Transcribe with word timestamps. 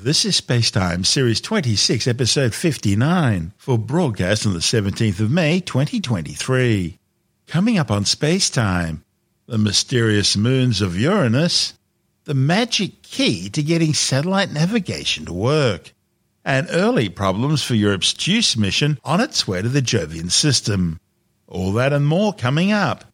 This 0.00 0.24
is 0.24 0.40
Spacetime, 0.40 1.04
Series 1.04 1.40
26, 1.40 2.06
Episode 2.06 2.54
59, 2.54 3.52
for 3.56 3.76
broadcast 3.76 4.46
on 4.46 4.52
the 4.52 4.60
17th 4.60 5.18
of 5.18 5.28
May 5.28 5.58
2023. 5.58 6.96
Coming 7.48 7.78
up 7.78 7.90
on 7.90 8.04
Spacetime, 8.04 9.02
the 9.46 9.58
mysterious 9.58 10.36
moons 10.36 10.80
of 10.80 10.96
Uranus, 10.96 11.74
the 12.26 12.34
magic 12.34 13.02
key 13.02 13.50
to 13.50 13.60
getting 13.60 13.92
satellite 13.92 14.52
navigation 14.52 15.26
to 15.26 15.32
work, 15.32 15.92
and 16.44 16.68
early 16.70 17.08
problems 17.08 17.64
for 17.64 17.74
Europe's 17.74 18.14
JUICE 18.14 18.56
mission 18.56 19.00
on 19.02 19.20
its 19.20 19.48
way 19.48 19.62
to 19.62 19.68
the 19.68 19.82
Jovian 19.82 20.30
system. 20.30 21.00
All 21.48 21.72
that 21.72 21.92
and 21.92 22.06
more 22.06 22.32
coming 22.32 22.70
up 22.70 23.04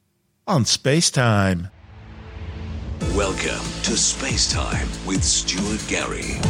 on 0.47 0.65
Spacetime. 0.65 1.71
Welcome 3.17 3.65
to 3.85 3.97
Space 3.97 4.53
Time 4.53 4.89
with 5.07 5.25
Stuart 5.25 5.83
Gary. 5.89 6.41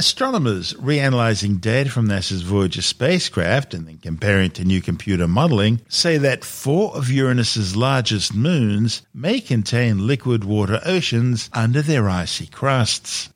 Astronomers 0.00 0.72
reanalyzing 0.72 1.60
data 1.60 1.90
from 1.90 2.08
NASA's 2.08 2.40
Voyager 2.40 2.80
spacecraft 2.80 3.74
and 3.74 3.86
then 3.86 3.98
comparing 3.98 4.46
it 4.46 4.54
to 4.54 4.64
new 4.64 4.80
computer 4.80 5.28
modeling 5.28 5.82
say 5.90 6.16
that 6.16 6.42
four 6.42 6.96
of 6.96 7.10
Uranus's 7.10 7.76
largest 7.76 8.34
moons 8.34 9.02
may 9.12 9.42
contain 9.42 10.06
liquid 10.06 10.42
water 10.42 10.80
oceans 10.86 11.50
under 11.52 11.82
their 11.82 12.08
icy 12.08 12.46
crusts. 12.46 13.28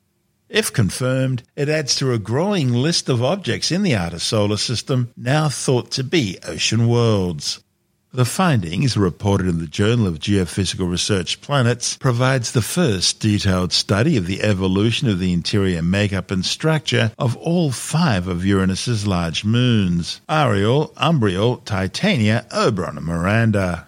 If 0.49 0.73
confirmed, 0.73 1.43
it 1.55 1.69
adds 1.69 1.95
to 1.97 2.13
a 2.13 2.17
growing 2.17 2.73
list 2.73 3.09
of 3.09 3.21
objects 3.21 3.71
in 3.71 3.83
the 3.83 3.93
outer 3.93 4.17
solar 4.17 4.57
system 4.57 5.13
now 5.15 5.49
thought 5.49 5.91
to 5.91 6.03
be 6.03 6.39
ocean 6.47 6.87
worlds. 6.87 7.63
The 8.15 8.23
findings, 8.23 8.95
reported 8.95 9.49
in 9.49 9.59
the 9.59 9.67
Journal 9.67 10.07
of 10.07 10.19
Geophysical 10.19 10.89
Research 10.89 11.41
Planets, 11.41 11.97
provides 11.97 12.53
the 12.53 12.61
first 12.61 13.19
detailed 13.19 13.73
study 13.73 14.15
of 14.15 14.25
the 14.25 14.41
evolution 14.41 15.09
of 15.09 15.19
the 15.19 15.33
interior 15.33 15.81
makeup 15.81 16.31
and 16.31 16.45
structure 16.45 17.11
of 17.19 17.35
all 17.35 17.73
five 17.73 18.29
of 18.29 18.45
Uranus's 18.45 19.05
large 19.05 19.43
moons 19.43 20.21
Ariel, 20.29 20.93
Umbriel, 20.95 21.57
Titania, 21.65 22.45
Oberon, 22.53 22.95
and 22.95 23.05
Miranda. 23.05 23.87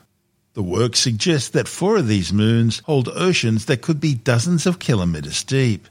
The 0.56 0.64
work 0.64 0.98
suggests 0.98 1.48
that 1.52 1.70
four 1.70 1.96
of 1.96 2.10
these 2.10 2.34
moons 2.34 2.82
hold 2.84 3.08
oceans 3.08 3.68
that 3.68 3.82
could 3.82 4.02
be 4.02 4.14
dozens 4.14 4.66
of 4.66 4.78
kilometers 4.78 5.42
deep. 5.42 5.88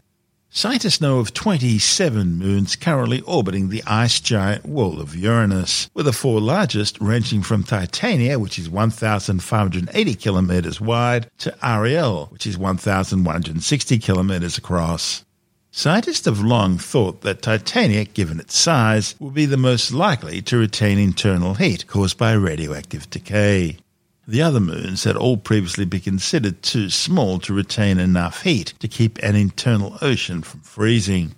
Scientists 0.57 1.03
know 1.03 1.19
of 1.19 1.35
27 1.35 2.39
moons 2.39 2.77
currently 2.77 3.21
orbiting 3.21 3.69
the 3.69 3.85
ice 3.87 4.21
giant 4.21 4.65
wall 4.65 5.03
of 5.03 5.15
Uranus, 5.15 5.91
with 5.93 6.07
the 6.07 6.15
four 6.15 6.41
largest 6.41 6.99
ranging 6.99 7.43
from 7.43 7.63
Titania, 7.63 8.39
which 8.39 8.59
is 8.59 8.71
1,580 8.71 10.15
kilometers 10.15 10.81
wide, 10.81 11.31
to 11.37 11.55
Ariel, 11.63 12.29
which 12.31 12.47
is 12.47 12.57
1,160 12.57 13.99
kilometers 13.99 14.57
across. 14.57 15.27
Scientists 15.73 16.25
have 16.25 16.41
long 16.41 16.79
thought 16.79 17.21
that 17.21 17.43
Titania, 17.43 18.07
given 18.07 18.41
its 18.41 18.57
size, 18.57 19.15
would 19.19 19.35
be 19.35 19.45
the 19.45 19.59
most 19.59 19.93
likely 19.93 20.41
to 20.41 20.57
retain 20.57 20.99
internal 20.99 21.53
heat 21.53 21.87
caused 21.87 22.17
by 22.17 22.33
radioactive 22.33 23.11
decay. 23.11 23.77
The 24.29 24.43
other 24.43 24.59
moons 24.59 25.05
had 25.05 25.17
all 25.17 25.37
previously 25.37 25.85
been 25.85 26.01
considered 26.01 26.61
too 26.61 26.91
small 26.91 27.39
to 27.41 27.55
retain 27.55 28.01
enough 28.01 28.43
heat 28.43 28.75
to 28.81 28.89
keep 28.89 29.19
an 29.23 29.37
internal 29.37 29.99
ocean 30.01 30.43
from 30.43 30.61
freezing. 30.63 31.37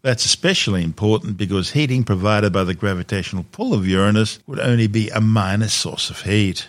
That's 0.00 0.24
especially 0.24 0.82
important 0.82 1.36
because 1.36 1.72
heating 1.72 2.02
provided 2.02 2.50
by 2.50 2.64
the 2.64 2.72
gravitational 2.72 3.44
pull 3.52 3.74
of 3.74 3.86
Uranus 3.86 4.38
would 4.46 4.58
only 4.58 4.86
be 4.86 5.10
a 5.10 5.20
minor 5.20 5.68
source 5.68 6.08
of 6.08 6.22
heat. 6.22 6.66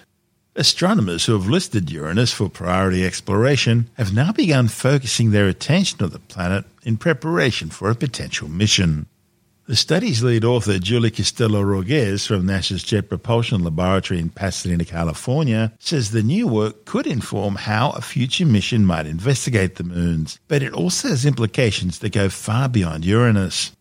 Astronomers 0.57 1.25
who 1.25 1.33
have 1.33 1.47
listed 1.47 1.89
Uranus 1.89 2.33
for 2.33 2.49
priority 2.49 3.05
exploration 3.05 3.89
have 3.93 4.13
now 4.13 4.33
begun 4.33 4.67
focusing 4.67 5.31
their 5.31 5.47
attention 5.47 6.03
on 6.03 6.09
the 6.09 6.19
planet 6.19 6.65
in 6.83 6.97
preparation 6.97 7.69
for 7.69 7.89
a 7.89 7.95
potential 7.95 8.49
mission. 8.49 9.05
The 9.67 9.75
study's 9.75 10.23
lead 10.23 10.43
author, 10.43 10.79
Julie 10.79 11.11
Castillo-Rogez 11.11 12.25
from 12.25 12.47
NASA's 12.47 12.83
Jet 12.83 13.09
Propulsion 13.09 13.63
Laboratory 13.63 14.19
in 14.19 14.29
Pasadena, 14.29 14.83
California, 14.83 15.71
says 15.79 16.09
the 16.09 16.23
new 16.23 16.47
work 16.47 16.85
could 16.85 17.05
inform 17.05 17.55
how 17.55 17.91
a 17.91 18.01
future 18.01 18.45
mission 18.45 18.85
might 18.85 19.05
investigate 19.05 19.75
the 19.75 19.83
moons, 19.83 20.39
but 20.47 20.63
it 20.63 20.73
also 20.73 21.09
has 21.09 21.25
implications 21.25 21.99
that 21.99 22.11
go 22.11 22.27
far 22.27 22.69
beyond 22.69 23.05
Uranus. 23.05 23.71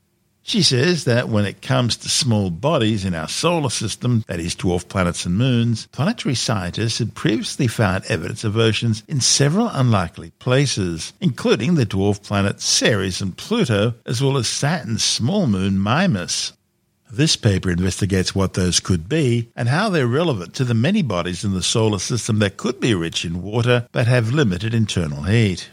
She 0.51 0.65
says 0.65 1.05
that 1.05 1.29
when 1.29 1.45
it 1.45 1.63
comes 1.63 1.97
to 1.99 2.09
small 2.09 2.51
bodies 2.51 3.05
in 3.05 3.15
our 3.15 3.29
solar 3.29 3.71
system, 3.71 4.25
that 4.27 4.41
is, 4.41 4.57
dwarf 4.57 4.89
planets 4.89 5.25
and 5.25 5.39
moons, 5.39 5.87
planetary 5.93 6.35
scientists 6.35 6.99
had 6.99 7.15
previously 7.15 7.69
found 7.69 8.05
evidence 8.07 8.43
of 8.43 8.57
oceans 8.57 9.05
in 9.07 9.21
several 9.21 9.69
unlikely 9.69 10.33
places, 10.41 11.13
including 11.21 11.77
the 11.77 11.87
dwarf 11.87 12.21
planets 12.25 12.65
Ceres 12.65 13.21
and 13.21 13.37
Pluto, 13.37 13.95
as 14.05 14.21
well 14.21 14.37
as 14.37 14.49
Saturn's 14.49 15.05
small 15.05 15.47
moon 15.47 15.79
Mimas. 15.79 16.53
This 17.13 17.37
paper 17.37 17.71
investigates 17.71 18.35
what 18.35 18.55
those 18.55 18.81
could 18.81 19.09
be 19.09 19.53
and 19.55 19.69
how 19.69 19.89
they're 19.89 20.05
relevant 20.05 20.55
to 20.55 20.65
the 20.65 20.75
many 20.75 21.03
bodies 21.03 21.45
in 21.45 21.55
the 21.55 21.63
solar 21.63 22.01
system 22.01 22.41
that 22.41 22.57
could 22.57 22.81
be 22.81 22.93
rich 22.93 23.25
in 23.25 23.43
water 23.43 23.87
but 23.93 24.09
have 24.09 24.33
limited 24.33 24.75
internal 24.75 25.23
heat. 25.23 25.71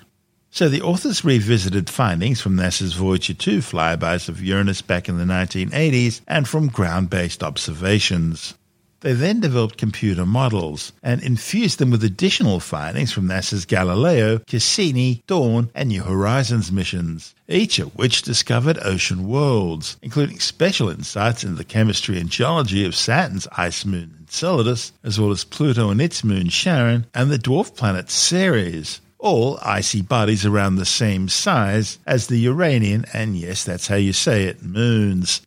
So 0.57 0.69
the 0.69 0.81
authors 0.81 1.23
revisited 1.23 1.87
findings 1.87 2.41
from 2.41 2.55
NASA's 2.55 2.95
Voyager 2.95 3.35
2 3.35 3.59
flybys 3.59 4.27
of 4.27 4.41
Uranus 4.41 4.81
back 4.81 5.07
in 5.07 5.19
the 5.19 5.23
1980s 5.23 6.21
and 6.27 6.47
from 6.47 6.69
ground 6.69 7.11
based 7.11 7.43
observations. 7.43 8.55
They 9.01 9.13
then 9.13 9.39
developed 9.39 9.77
computer 9.77 10.25
models 10.25 10.93
and 11.03 11.21
infused 11.21 11.77
them 11.77 11.91
with 11.91 12.03
additional 12.03 12.59
findings 12.59 13.11
from 13.11 13.27
NASA's 13.27 13.65
Galileo, 13.65 14.39
Cassini, 14.47 15.21
Dawn, 15.27 15.69
and 15.75 15.89
New 15.89 16.01
Horizons 16.01 16.71
missions, 16.71 17.35
each 17.47 17.77
of 17.77 17.95
which 17.95 18.23
discovered 18.23 18.79
ocean 18.81 19.27
worlds, 19.27 19.97
including 20.01 20.39
special 20.39 20.89
insights 20.89 21.43
into 21.43 21.57
the 21.57 21.63
chemistry 21.65 22.19
and 22.19 22.31
geology 22.31 22.83
of 22.83 22.95
Saturn's 22.95 23.47
ice 23.55 23.85
moon 23.85 24.11
Enceladus, 24.21 24.91
as 25.03 25.19
well 25.19 25.29
as 25.29 25.43
Pluto 25.43 25.91
and 25.91 26.01
its 26.01 26.23
moon 26.23 26.49
Charon, 26.49 27.05
and 27.13 27.29
the 27.29 27.37
dwarf 27.37 27.75
planet 27.75 28.09
Ceres, 28.09 29.01
all 29.19 29.59
icy 29.61 30.01
bodies 30.01 30.45
around 30.45 30.75
the 30.75 30.85
same 30.85 31.29
size 31.29 31.99
as 32.05 32.27
the 32.27 32.39
Uranian, 32.39 33.05
and 33.13 33.35
yes, 33.35 33.63
that's 33.63 33.87
how 33.87 33.95
you 33.95 34.13
say 34.13 34.45
it, 34.45 34.61
moons. 34.61 35.41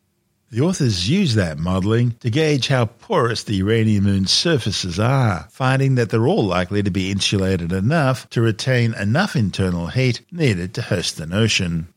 The 0.51 0.59
authors 0.59 1.09
use 1.09 1.35
that 1.35 1.57
modelling 1.57 2.11
to 2.19 2.29
gauge 2.29 2.67
how 2.67 2.85
porous 2.85 3.43
the 3.43 3.55
Uranian 3.55 4.03
moon's 4.03 4.31
surfaces 4.31 4.99
are, 4.99 5.47
finding 5.49 5.95
that 5.95 6.09
they're 6.09 6.27
all 6.27 6.45
likely 6.45 6.83
to 6.83 6.91
be 6.91 7.09
insulated 7.09 7.71
enough 7.71 8.29
to 8.31 8.41
retain 8.41 8.93
enough 8.95 9.37
internal 9.37 9.87
heat 9.87 10.19
needed 10.29 10.73
to 10.73 10.81
host 10.81 11.21
an 11.21 11.31
ocean. 11.31 11.87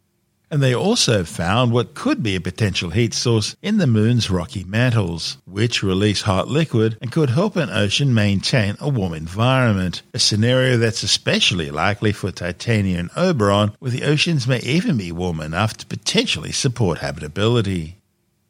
And 0.55 0.63
they 0.63 0.73
also 0.73 1.25
found 1.25 1.73
what 1.73 1.95
could 1.95 2.23
be 2.23 2.37
a 2.37 2.41
potential 2.41 2.91
heat 2.91 3.13
source 3.13 3.57
in 3.61 3.79
the 3.79 3.89
moon's 3.89 4.31
rocky 4.31 4.63
mantles, 4.63 5.37
which 5.47 5.83
release 5.83 6.23
hot 6.23 6.47
liquid 6.47 6.97
and 7.03 7.11
could 7.11 7.31
help 7.31 7.57
an 7.57 7.71
ocean 7.71 8.15
maintain 8.15 8.77
a 8.79 8.89
warm 8.89 9.15
environment, 9.15 10.03
a 10.15 10.21
scenario 10.21 10.77
that's 10.77 11.03
especially 11.03 11.73
likely 11.73 12.13
for 12.13 12.31
Titania 12.31 13.01
and 13.01 13.11
Oberon, 13.17 13.73
where 13.81 13.91
the 13.91 14.05
oceans 14.05 14.47
may 14.47 14.61
even 14.61 14.97
be 14.97 15.11
warm 15.11 15.41
enough 15.41 15.77
to 15.79 15.87
potentially 15.87 16.53
support 16.53 16.99
habitability. 16.99 17.97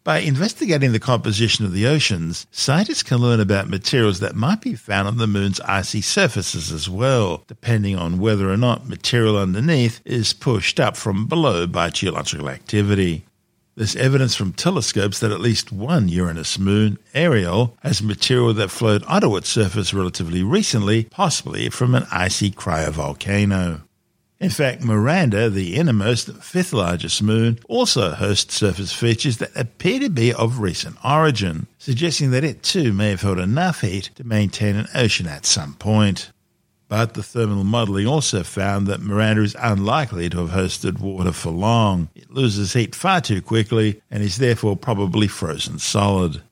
By 0.05 0.19
investigating 0.19 0.93
the 0.93 1.01
composition 1.01 1.65
of 1.65 1.73
the 1.73 1.87
oceans, 1.87 2.47
scientists 2.51 3.03
can 3.03 3.17
learn 3.23 3.41
about 3.41 3.71
materials 3.71 4.21
that 4.21 4.37
might 4.37 4.61
be 4.61 4.75
found 4.75 5.09
on 5.09 5.17
the 5.17 5.27
moon's 5.27 5.61
icy 5.61 6.03
surfaces 6.03 6.71
as 6.71 6.91
well, 6.91 7.43
depending 7.47 7.97
on 7.97 8.19
whether 8.19 8.51
or 8.51 8.59
not 8.59 8.87
material 8.87 9.39
underneath 9.39 10.03
is 10.05 10.35
pushed 10.35 10.79
up 10.79 10.99
from 10.99 11.27
below 11.27 11.67
by 11.67 11.89
geological 11.89 12.51
activity. 12.51 13.25
There's 13.77 13.97
evidence 13.97 14.37
from 14.37 14.53
telescopes 14.53 15.21
that 15.21 15.33
at 15.33 15.41
least 15.41 15.73
one 15.73 16.11
Uranus 16.11 16.59
moon, 16.59 16.99
Ariel, 17.15 17.75
has 17.83 18.03
material 18.03 18.53
that 18.53 18.71
flowed 18.71 19.05
onto 19.05 19.35
its 19.39 19.49
surface 19.49 19.95
relatively 19.95 20.43
recently, 20.43 21.05
possibly 21.05 21.71
from 21.71 21.95
an 21.95 22.07
icy 22.11 22.51
cryovolcano. 22.51 23.81
In 24.41 24.51
fact, 24.51 24.83
Miranda, 24.83 25.49
the 25.49 25.77
innermost, 25.77 26.29
fifth 26.43 26.73
largest 26.73 27.23
moon, 27.23 27.59
also 27.69 28.11
hosts 28.11 28.55
surface 28.55 28.93
features 28.93 29.39
that 29.39 29.57
appear 29.57 30.01
to 30.01 30.11
be 30.11 30.35
of 30.35 30.59
recent 30.59 30.97
origin, 31.05 31.67
suggesting 31.79 32.31
that 32.33 32.45
it 32.45 32.63
too 32.63 32.93
may 32.93 33.11
have 33.11 33.23
held 33.23 33.39
enough 33.39 33.81
heat 33.81 34.11
to 34.17 34.25
maintain 34.25 34.77
an 34.77 34.89
ocean 34.95 35.27
at 35.27 35.47
some 35.47 35.75
point. 35.75 36.33
But 36.89 37.15
the 37.15 37.23
thermal 37.23 37.65
modelling 37.65 38.07
also 38.07 38.43
found 38.43 38.87
that 38.87 39.01
Miranda 39.01 39.43
is 39.43 39.57
unlikely 39.59 40.29
to 40.31 40.47
have 40.47 40.51
hosted 40.51 41.01
water 41.01 41.33
for 41.33 41.51
long. 41.51 42.09
It 42.15 42.31
loses 42.31 42.73
heat 42.75 42.95
far 42.95 43.21
too 43.21 43.41
quickly 43.41 44.03
and 44.11 44.23
is 44.23 44.37
therefore 44.37 44.77
probably 44.77 45.27
frozen 45.27 45.79
solid. 45.79 46.43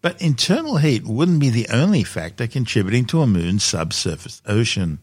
But 0.00 0.20
internal 0.22 0.78
heat 0.78 1.04
wouldn't 1.04 1.40
be 1.40 1.50
the 1.50 1.68
only 1.70 2.04
factor 2.04 2.46
contributing 2.46 3.04
to 3.06 3.22
a 3.22 3.26
moon's 3.26 3.64
subsurface 3.64 4.40
ocean. 4.46 5.00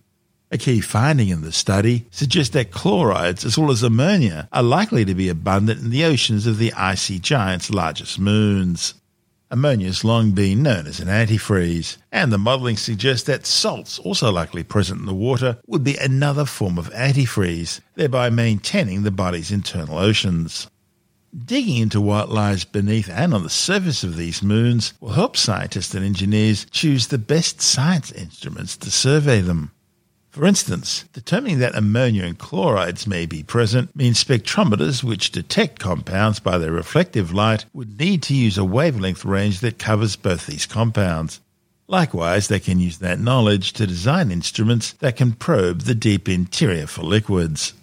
A 0.53 0.57
key 0.57 0.81
finding 0.81 1.29
in 1.29 1.43
the 1.43 1.53
study 1.53 2.07
suggests 2.11 2.51
that 2.55 2.71
chlorides 2.71 3.45
as 3.45 3.57
well 3.57 3.71
as 3.71 3.83
ammonia 3.83 4.49
are 4.51 4.61
likely 4.61 5.05
to 5.05 5.15
be 5.15 5.29
abundant 5.29 5.79
in 5.79 5.91
the 5.91 6.03
oceans 6.03 6.45
of 6.45 6.57
the 6.57 6.73
icy 6.73 7.19
giant's 7.19 7.69
largest 7.69 8.19
moons. 8.19 8.95
Ammonia 9.49 9.87
has 9.87 10.03
long 10.03 10.31
been 10.31 10.61
known 10.61 10.87
as 10.87 10.99
an 10.99 11.07
antifreeze, 11.07 11.95
and 12.11 12.33
the 12.33 12.37
modelling 12.37 12.75
suggests 12.75 13.25
that 13.27 13.45
salts, 13.45 13.97
also 13.99 14.29
likely 14.29 14.61
present 14.61 14.99
in 14.99 15.05
the 15.05 15.13
water, 15.13 15.57
would 15.67 15.85
be 15.85 15.95
another 15.95 16.43
form 16.43 16.77
of 16.77 16.91
antifreeze, 16.91 17.79
thereby 17.95 18.29
maintaining 18.29 19.03
the 19.03 19.11
body's 19.11 19.51
internal 19.51 19.97
oceans. 19.97 20.67
Digging 21.45 21.77
into 21.77 22.01
what 22.01 22.29
lies 22.29 22.65
beneath 22.65 23.09
and 23.09 23.33
on 23.33 23.43
the 23.43 23.49
surface 23.49 24.03
of 24.03 24.17
these 24.17 24.43
moons 24.43 24.93
will 24.99 25.11
help 25.13 25.37
scientists 25.37 25.95
and 25.95 26.03
engineers 26.03 26.65
choose 26.71 27.07
the 27.07 27.17
best 27.17 27.61
science 27.61 28.11
instruments 28.11 28.75
to 28.75 28.91
survey 28.91 29.39
them. 29.39 29.71
For 30.31 30.45
instance, 30.45 31.03
determining 31.11 31.59
that 31.59 31.75
ammonia 31.75 32.23
and 32.23 32.37
chlorides 32.37 33.05
may 33.05 33.25
be 33.25 33.43
present 33.43 33.93
means 33.93 34.23
spectrometers 34.23 35.03
which 35.03 35.31
detect 35.31 35.79
compounds 35.79 36.39
by 36.39 36.57
their 36.57 36.71
reflective 36.71 37.33
light 37.33 37.65
would 37.73 37.99
need 37.99 38.23
to 38.23 38.33
use 38.33 38.57
a 38.57 38.63
wavelength 38.63 39.25
range 39.25 39.59
that 39.59 39.77
covers 39.77 40.15
both 40.15 40.45
these 40.45 40.65
compounds. 40.65 41.41
Likewise, 41.89 42.47
they 42.47 42.61
can 42.61 42.79
use 42.79 42.99
that 42.99 43.19
knowledge 43.19 43.73
to 43.73 43.85
design 43.85 44.31
instruments 44.31 44.93
that 44.93 45.17
can 45.17 45.33
probe 45.33 45.81
the 45.81 45.93
deep 45.95 46.29
interior 46.29 46.87
for 46.87 47.03
liquids. 47.03 47.73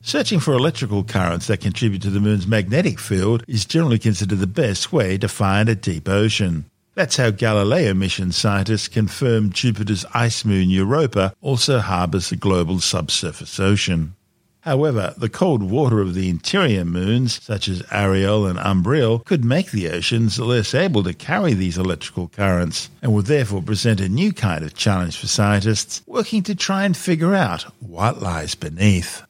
Searching 0.00 0.38
for 0.38 0.54
electrical 0.54 1.02
currents 1.02 1.48
that 1.48 1.60
contribute 1.60 2.02
to 2.02 2.10
the 2.10 2.20
moon's 2.20 2.46
magnetic 2.46 3.00
field 3.00 3.42
is 3.48 3.64
generally 3.64 3.98
considered 3.98 4.38
the 4.38 4.46
best 4.46 4.92
way 4.92 5.18
to 5.18 5.26
find 5.26 5.68
a 5.68 5.74
deep 5.74 6.08
ocean. 6.08 6.66
That's 6.96 7.18
how 7.18 7.30
Galileo 7.30 7.92
mission 7.92 8.32
scientists 8.32 8.88
confirmed 8.88 9.52
Jupiter's 9.52 10.06
ice 10.14 10.46
moon 10.46 10.70
Europa 10.70 11.34
also 11.42 11.80
harbours 11.80 12.32
a 12.32 12.36
global 12.36 12.80
subsurface 12.80 13.60
ocean. 13.60 14.16
However, 14.60 15.12
the 15.18 15.28
cold 15.28 15.62
water 15.62 16.00
of 16.00 16.14
the 16.14 16.30
interior 16.30 16.86
moons, 16.86 17.38
such 17.42 17.68
as 17.68 17.82
Ariel 17.92 18.46
and 18.46 18.58
Umbriel, 18.58 19.22
could 19.26 19.44
make 19.44 19.72
the 19.72 19.90
oceans 19.90 20.40
less 20.40 20.74
able 20.74 21.02
to 21.02 21.12
carry 21.12 21.52
these 21.52 21.76
electrical 21.76 22.28
currents, 22.28 22.88
and 23.02 23.12
would 23.12 23.26
therefore 23.26 23.60
present 23.60 24.00
a 24.00 24.08
new 24.08 24.32
kind 24.32 24.64
of 24.64 24.72
challenge 24.72 25.18
for 25.18 25.26
scientists 25.26 26.02
working 26.06 26.42
to 26.44 26.54
try 26.54 26.84
and 26.84 26.96
figure 26.96 27.34
out 27.34 27.64
what 27.78 28.22
lies 28.22 28.54
beneath. 28.54 29.22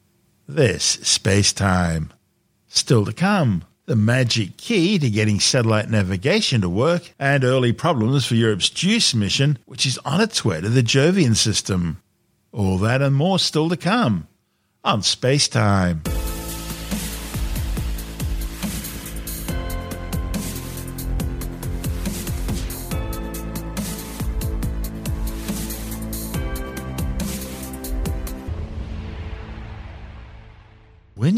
This 0.46 0.84
space 0.84 1.52
time. 1.52 2.12
Still 2.68 3.04
to 3.06 3.12
come 3.12 3.64
the 3.86 3.96
magic 3.96 4.56
key 4.56 4.98
to 4.98 5.08
getting 5.08 5.40
satellite 5.40 5.88
navigation 5.88 6.60
to 6.60 6.68
work, 6.68 7.14
and 7.18 7.44
early 7.44 7.72
problems 7.72 8.26
for 8.26 8.34
Europe's 8.34 8.68
JUICE 8.68 9.14
mission, 9.14 9.58
which 9.64 9.86
is 9.86 9.98
on 10.04 10.20
its 10.20 10.44
way 10.44 10.60
to 10.60 10.68
the 10.68 10.82
Jovian 10.82 11.36
system. 11.36 12.02
All 12.52 12.78
that 12.78 13.00
and 13.00 13.14
more 13.14 13.38
still 13.38 13.68
to 13.68 13.76
come 13.76 14.26
on 14.84 15.02
Space 15.02 15.48
Time. 15.48 16.02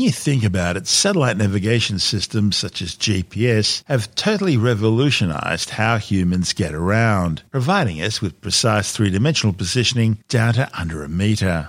You 0.09 0.13
think 0.13 0.43
about 0.43 0.79
it, 0.79 0.87
satellite 0.87 1.37
navigation 1.37 1.99
systems 1.99 2.57
such 2.57 2.81
as 2.81 2.97
GPS 2.97 3.83
have 3.85 4.15
totally 4.15 4.57
revolutionized 4.57 5.69
how 5.69 5.99
humans 5.99 6.55
get 6.55 6.73
around, 6.73 7.43
providing 7.51 8.01
us 8.01 8.23
with 8.23 8.41
precise 8.41 8.91
three 8.91 9.11
dimensional 9.11 9.53
positioning 9.53 10.17
down 10.29 10.55
to 10.55 10.71
under 10.73 11.05
a 11.05 11.11
meter. 11.11 11.69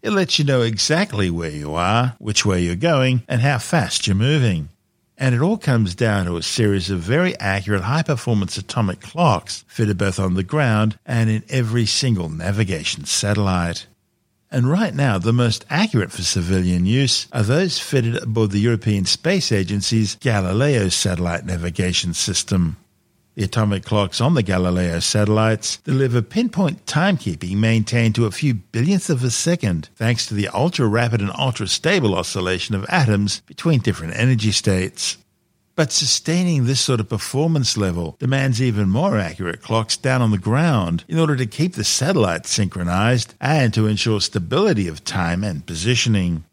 It 0.00 0.12
lets 0.12 0.38
you 0.38 0.44
know 0.44 0.62
exactly 0.62 1.28
where 1.28 1.50
you 1.50 1.74
are, 1.74 2.14
which 2.20 2.46
way 2.46 2.62
you're 2.62 2.76
going, 2.76 3.24
and 3.26 3.40
how 3.40 3.58
fast 3.58 4.06
you're 4.06 4.14
moving. 4.14 4.68
And 5.18 5.34
it 5.34 5.40
all 5.40 5.58
comes 5.58 5.96
down 5.96 6.26
to 6.26 6.36
a 6.36 6.42
series 6.42 6.88
of 6.88 7.00
very 7.00 7.36
accurate 7.40 7.82
high 7.82 8.04
performance 8.04 8.56
atomic 8.56 9.00
clocks 9.00 9.64
fitted 9.66 9.98
both 9.98 10.20
on 10.20 10.34
the 10.34 10.44
ground 10.44 11.00
and 11.04 11.28
in 11.28 11.42
every 11.48 11.86
single 11.86 12.28
navigation 12.28 13.06
satellite. 13.06 13.88
And 14.52 14.68
right 14.68 14.94
now, 14.94 15.16
the 15.16 15.32
most 15.32 15.64
accurate 15.70 16.12
for 16.12 16.20
civilian 16.20 16.84
use 16.84 17.26
are 17.32 17.42
those 17.42 17.78
fitted 17.78 18.22
aboard 18.22 18.50
the 18.50 18.60
European 18.60 19.06
Space 19.06 19.50
Agency's 19.50 20.16
Galileo 20.16 20.90
satellite 20.90 21.46
navigation 21.46 22.12
system. 22.12 22.76
The 23.34 23.44
atomic 23.44 23.82
clocks 23.82 24.20
on 24.20 24.34
the 24.34 24.42
Galileo 24.42 25.00
satellites 25.00 25.78
deliver 25.78 26.20
pinpoint 26.20 26.84
timekeeping 26.84 27.56
maintained 27.56 28.14
to 28.16 28.26
a 28.26 28.30
few 28.30 28.56
billionths 28.56 29.08
of 29.08 29.24
a 29.24 29.30
second, 29.30 29.88
thanks 29.96 30.26
to 30.26 30.34
the 30.34 30.48
ultra 30.48 30.86
rapid 30.86 31.22
and 31.22 31.32
ultra 31.38 31.66
stable 31.66 32.14
oscillation 32.14 32.74
of 32.74 32.84
atoms 32.90 33.40
between 33.46 33.80
different 33.80 34.14
energy 34.16 34.52
states. 34.52 35.16
But 35.74 35.90
sustaining 35.90 36.64
this 36.64 36.80
sort 36.80 37.00
of 37.00 37.08
performance 37.08 37.78
level 37.78 38.16
demands 38.18 38.60
even 38.60 38.90
more 38.90 39.16
accurate 39.18 39.62
clocks 39.62 39.96
down 39.96 40.20
on 40.20 40.30
the 40.30 40.38
ground 40.38 41.04
in 41.08 41.18
order 41.18 41.34
to 41.36 41.46
keep 41.46 41.74
the 41.74 41.84
satellites 41.84 42.50
synchronized 42.50 43.34
and 43.40 43.72
to 43.72 43.86
ensure 43.86 44.20
stability 44.20 44.86
of 44.86 45.02
time 45.02 45.42
and 45.42 45.64
positioning. 45.64 46.44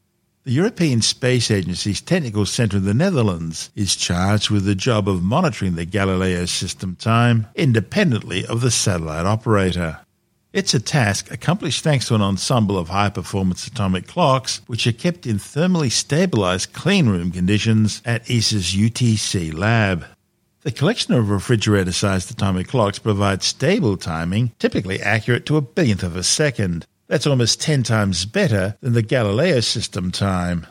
The 0.45 0.53
European 0.53 1.01
Space 1.01 1.51
Agency's 1.51 1.99
Technical 1.99 2.45
Centre 2.45 2.77
in 2.77 2.85
the 2.85 2.93
Netherlands 2.93 3.71
is 3.75 3.97
charged 3.97 4.49
with 4.49 4.63
the 4.63 4.73
job 4.73 5.09
of 5.09 5.21
monitoring 5.21 5.75
the 5.75 5.85
Galileo 5.85 6.45
system 6.45 6.95
time 6.95 7.47
independently 7.55 8.45
of 8.45 8.61
the 8.61 8.71
satellite 8.71 9.25
operator. 9.25 9.99
It's 10.51 10.73
a 10.73 10.79
task 10.79 11.29
accomplished 11.29 11.83
thanks 11.83 12.07
to 12.07 12.15
an 12.15 12.23
ensemble 12.23 12.79
of 12.79 12.89
high 12.89 13.11
performance 13.11 13.67
atomic 13.67 14.07
clocks, 14.07 14.61
which 14.65 14.87
are 14.87 14.91
kept 14.91 15.27
in 15.27 15.37
thermally 15.37 15.91
stabilized 15.91 16.73
cleanroom 16.73 17.31
conditions 17.31 18.01
at 18.03 18.27
ESA's 18.27 18.73
UTC 18.73 19.53
lab. 19.53 20.05
The 20.61 20.71
collection 20.71 21.13
of 21.13 21.29
refrigerator 21.29 21.91
sized 21.91 22.31
atomic 22.31 22.67
clocks 22.67 22.97
provides 22.97 23.45
stable 23.45 23.95
timing, 23.95 24.51
typically 24.57 24.99
accurate 24.99 25.45
to 25.45 25.57
a 25.57 25.61
billionth 25.61 26.01
of 26.01 26.15
a 26.15 26.23
second. 26.23 26.87
That's 27.05 27.27
almost 27.27 27.61
10 27.61 27.83
times 27.83 28.25
better 28.25 28.75
than 28.81 28.93
the 28.93 29.03
Galileo 29.03 29.59
system 29.59 30.11
time. 30.11 30.65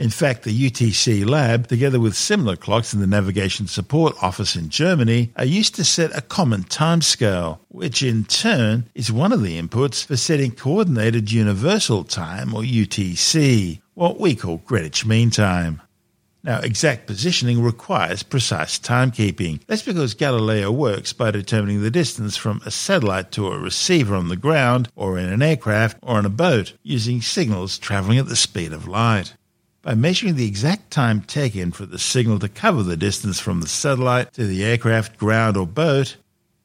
In 0.00 0.08
fact, 0.08 0.44
the 0.44 0.70
UTC 0.70 1.28
lab, 1.28 1.66
together 1.66 2.00
with 2.00 2.16
similar 2.16 2.56
clocks 2.56 2.94
in 2.94 3.00
the 3.00 3.06
Navigation 3.06 3.66
Support 3.66 4.16
Office 4.22 4.56
in 4.56 4.70
Germany, 4.70 5.30
are 5.36 5.44
used 5.44 5.74
to 5.74 5.84
set 5.84 6.16
a 6.16 6.22
common 6.22 6.64
timescale, 6.64 7.58
which 7.68 8.02
in 8.02 8.24
turn 8.24 8.88
is 8.94 9.12
one 9.12 9.30
of 9.30 9.42
the 9.42 9.60
inputs 9.60 10.02
for 10.02 10.16
setting 10.16 10.52
Coordinated 10.52 11.30
Universal 11.30 12.04
Time, 12.04 12.54
or 12.54 12.62
UTC, 12.62 13.82
what 13.92 14.18
we 14.18 14.34
call 14.34 14.62
Greenwich 14.64 15.04
Mean 15.04 15.28
Time. 15.28 15.82
Now, 16.42 16.60
exact 16.60 17.06
positioning 17.06 17.62
requires 17.62 18.22
precise 18.22 18.78
timekeeping. 18.78 19.60
That's 19.66 19.82
because 19.82 20.14
Galileo 20.14 20.72
works 20.72 21.12
by 21.12 21.30
determining 21.30 21.82
the 21.82 21.90
distance 21.90 22.38
from 22.38 22.62
a 22.64 22.70
satellite 22.70 23.32
to 23.32 23.48
a 23.48 23.58
receiver 23.58 24.14
on 24.14 24.28
the 24.28 24.36
ground, 24.36 24.88
or 24.96 25.18
in 25.18 25.28
an 25.28 25.42
aircraft, 25.42 25.98
or 26.00 26.16
on 26.16 26.24
a 26.24 26.30
boat, 26.30 26.72
using 26.82 27.20
signals 27.20 27.76
traveling 27.76 28.16
at 28.16 28.28
the 28.28 28.36
speed 28.36 28.72
of 28.72 28.88
light 28.88 29.34
by 29.82 29.94
measuring 29.94 30.36
the 30.36 30.46
exact 30.46 30.90
time 30.90 31.22
taken 31.22 31.72
for 31.72 31.86
the 31.86 31.98
signal 31.98 32.38
to 32.38 32.48
cover 32.48 32.82
the 32.82 32.96
distance 32.96 33.40
from 33.40 33.60
the 33.60 33.68
satellite 33.68 34.32
to 34.34 34.46
the 34.46 34.64
aircraft, 34.64 35.18
ground, 35.18 35.56
or 35.56 35.66
boat, 35.66 36.16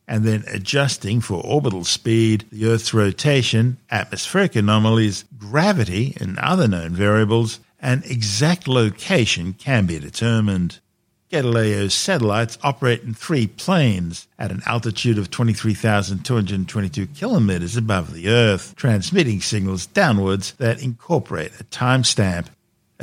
and 0.08 0.24
then 0.24 0.44
adjusting 0.48 1.22
for 1.22 1.44
orbital 1.44 1.84
speed, 1.84 2.46
the 2.52 2.68
Earth's 2.68 2.94
rotation, 2.94 3.78
atmospheric 3.90 4.56
anomalies, 4.56 5.26
gravity, 5.38 6.16
and 6.20 6.38
other 6.40 6.68
known 6.68 6.92
variables, 6.92 7.60
an 7.80 8.04
exact 8.06 8.68
location 8.68 9.54
can 9.54 9.86
be 9.86 10.00
determined. 10.00 10.80
Galileo's 11.30 11.94
satellites 11.94 12.58
operate 12.62 13.02
in 13.02 13.14
three 13.14 13.48
planes 13.48 14.28
at 14.38 14.52
an 14.52 14.62
altitude 14.66 15.18
of 15.18 15.32
23,222 15.32 17.08
kilometers 17.08 17.76
above 17.76 18.14
the 18.14 18.30
Earth, 18.30 18.76
transmitting 18.76 19.42
signals 19.42 19.88
downwards 19.88 20.54
that 20.54 20.82
incorporate 20.82 21.52
a 21.60 21.64
timestamp. 21.66 22.48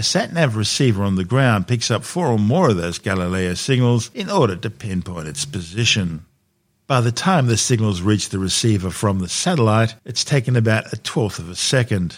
A 0.03 0.05
SatNav 0.05 0.57
receiver 0.57 1.05
on 1.05 1.15
the 1.15 1.23
ground 1.23 1.69
picks 1.69 1.89
up 1.89 2.03
four 2.03 2.27
or 2.27 2.37
more 2.37 2.71
of 2.71 2.77
those 2.77 2.99
Galileo 2.99 3.55
signals 3.55 4.11
in 4.13 4.29
order 4.29 4.57
to 4.57 4.69
pinpoint 4.69 5.29
its 5.29 5.45
position. 5.45 6.27
By 6.89 7.01
the 7.01 7.13
time 7.13 7.47
the 7.47 7.57
signals 7.57 8.03
reach 8.03 8.31
the 8.31 8.41
receiver 8.41 8.91
from 8.91 9.21
the 9.21 9.29
satellite, 9.29 9.95
it's 10.05 10.25
taken 10.25 10.57
about 10.57 10.93
a 10.93 10.97
twelfth 10.97 11.39
of 11.39 11.49
a 11.49 11.55
second. 11.55 12.17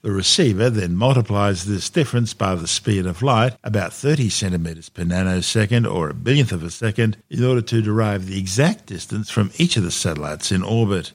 The 0.00 0.12
receiver 0.12 0.70
then 0.70 0.96
multiplies 0.96 1.66
this 1.66 1.90
difference 1.90 2.32
by 2.32 2.54
the 2.54 2.66
speed 2.66 3.04
of 3.04 3.20
light, 3.20 3.54
about 3.62 3.92
30 3.92 4.30
centimeters 4.30 4.88
per 4.88 5.02
nanosecond 5.02 5.92
or 5.92 6.08
a 6.08 6.14
billionth 6.14 6.52
of 6.52 6.64
a 6.64 6.70
second, 6.70 7.18
in 7.28 7.44
order 7.44 7.60
to 7.60 7.82
derive 7.82 8.24
the 8.24 8.38
exact 8.38 8.86
distance 8.86 9.28
from 9.28 9.50
each 9.58 9.76
of 9.76 9.82
the 9.82 9.90
satellites 9.90 10.50
in 10.50 10.62
orbit. 10.62 11.12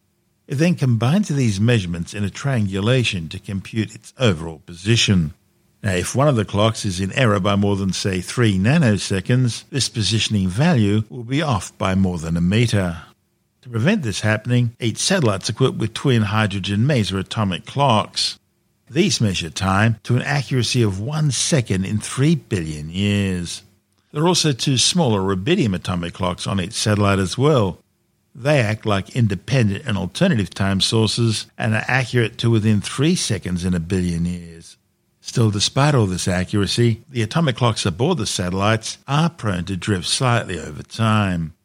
It 0.48 0.60
then 0.60 0.76
combines 0.76 1.30
these 1.30 1.60
measurements 1.60 2.14
in 2.14 2.24
a 2.24 2.30
triangulation 2.30 3.28
to 3.30 3.40
compute 3.40 3.96
its 3.96 4.14
overall 4.20 4.60
position. 4.60 5.34
Now, 5.86 5.94
if 5.94 6.16
one 6.16 6.28
of 6.28 6.36
the 6.36 6.46
clocks 6.46 6.84
is 6.84 7.00
in 7.00 7.14
error 7.14 7.40
by 7.40 7.56
more 7.56 7.76
than, 7.76 7.94
say, 7.94 8.20
3 8.20 8.58
nanoseconds, 8.58 9.66
this 9.70 9.88
positioning 9.88 10.48
value 10.48 11.04
will 11.12 11.24
be 11.24 11.44
off 11.44 11.78
by 11.78 11.94
more 11.94 12.18
than 12.18 12.36
a 12.36 12.42
meter. 12.42 13.04
To 13.62 13.70
prevent 13.70 14.02
this 14.02 14.22
happening, 14.22 14.76
each 14.80 14.98
satellite's 14.98 15.48
equipped 15.48 15.78
with 15.78 15.94
twin 15.94 16.24
hydrogen 16.24 16.88
maser 16.88 17.20
atomic 17.20 17.68
clocks. 17.68 18.40
These 18.90 19.22
measure 19.22 19.52
time 19.52 20.00
to 20.02 20.16
an 20.16 20.24
accuracy 20.24 20.82
of 20.82 21.00
one 21.00 21.30
second 21.30 21.86
in 21.86 22.00
three 22.00 22.34
billion 22.34 22.90
years. 22.90 23.62
There 24.12 24.24
are 24.24 24.28
also 24.28 24.54
two 24.54 24.80
smaller 24.80 25.22
rubidium 25.22 25.76
atomic 25.76 26.16
clocks 26.16 26.48
on 26.48 26.60
each 26.60 26.74
satellite 26.74 27.20
as 27.20 27.38
well. 27.38 27.78
They 28.34 28.60
act 28.60 28.88
like 28.88 29.16
independent 29.16 29.86
and 29.86 30.00
alternative 30.00 30.50
time 30.50 30.82
sources 30.82 31.46
and 31.60 31.76
are 31.76 31.86
accurate 31.88 32.40
to 32.40 32.50
within 32.50 32.82
three 32.82 33.16
seconds 33.16 33.64
in 33.64 33.76
a 33.76 33.80
billion 33.80 34.26
years. 34.26 34.78
Still, 35.26 35.50
despite 35.50 35.96
all 35.96 36.06
this 36.06 36.28
accuracy, 36.28 37.02
the 37.10 37.24
atomic 37.24 37.56
clocks 37.56 37.84
aboard 37.84 38.20
the 38.20 38.28
satellites 38.28 39.00
are 39.08 39.32
prone 39.32 39.66
to 39.66 39.76
drift 39.76 40.08
slightly 40.08 40.60
over 40.60 40.84
time. 40.84 41.56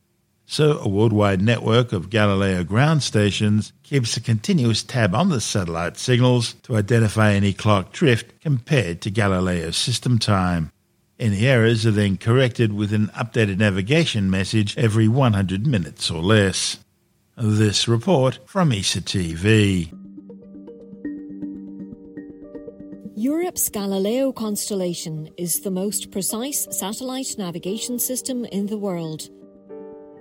So, 0.47 0.79
a 0.79 0.89
worldwide 0.89 1.43
network 1.43 1.93
of 1.93 2.09
Galileo 2.09 2.65
ground 2.65 3.03
stations 3.03 3.75
keeps 3.83 4.17
a 4.17 4.23
continuous 4.23 4.83
tab 4.83 5.15
on 5.15 5.29
the 5.29 5.43
satellite 5.43 5.99
signals 5.99 6.55
to 6.63 6.75
identify 6.75 7.33
any 7.33 7.53
clock 7.53 7.93
drift 7.93 8.41
compared 8.41 9.03
to 9.03 9.11
Galileo's 9.11 9.77
system 9.77 10.19
time. 10.19 10.73
Any 11.19 11.47
errors 11.47 11.85
are 11.85 11.91
then 11.91 12.17
corrected 12.17 12.73
with 12.73 12.95
an 12.95 13.09
updated 13.09 13.59
navigation 13.59 14.31
message 14.31 14.77
every 14.79 15.07
100 15.07 15.67
minutes 15.67 16.11
or 16.11 16.23
less. 16.23 16.79
This 17.37 17.87
report 17.87 18.39
from 18.47 18.73
ESA 18.73 19.03
TV. 19.03 19.93
Europe's 23.21 23.69
Galileo 23.69 24.33
constellation 24.33 25.29
is 25.37 25.61
the 25.61 25.71
most 25.71 26.11
precise 26.11 26.67
satellite 26.71 27.35
navigation 27.37 27.99
system 27.99 28.47
in 28.47 28.65
the 28.65 28.79
world 28.79 29.29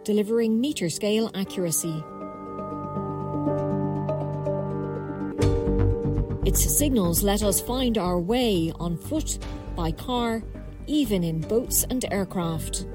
delivering 0.04 0.60
meter 0.60 0.90
scale 0.90 1.32
accuracy. 1.34 2.04
Its 6.46 6.78
signals 6.78 7.24
let 7.24 7.42
us 7.42 7.62
find 7.62 7.98
our 7.98 8.20
way 8.20 8.74
on 8.82 8.98
foot, 8.98 9.40
by 9.78 9.94
car, 9.94 10.44
even 10.86 11.24
in 11.24 11.40
boats 11.40 11.86
and 11.90 12.04
aircraft. 12.12 12.86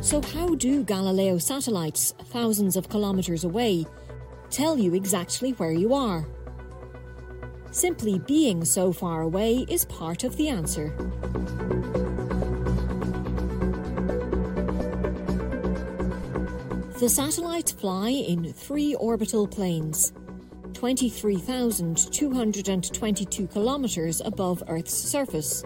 So, 0.00 0.22
how 0.22 0.54
do 0.54 0.84
Galileo 0.84 1.38
satellites, 1.38 2.14
thousands 2.26 2.76
of 2.76 2.88
kilometres 2.88 3.42
away, 3.42 3.84
tell 4.50 4.78
you 4.78 4.94
exactly 4.94 5.52
where 5.52 5.72
you 5.72 5.94
are? 5.94 6.26
Simply 7.70 8.18
being 8.18 8.62
so 8.64 8.92
far 8.92 9.22
away 9.22 9.64
is 9.68 9.84
part 9.84 10.24
of 10.24 10.36
the 10.36 10.48
answer. 10.48 10.92
The 16.98 17.08
satellites 17.08 17.70
fly 17.72 18.10
in 18.10 18.52
three 18.52 18.96
orbital 18.96 19.46
planes, 19.46 20.12
23,222 20.74 23.46
kilometres 23.46 24.20
above 24.22 24.62
Earth's 24.68 24.92
surface. 24.92 25.64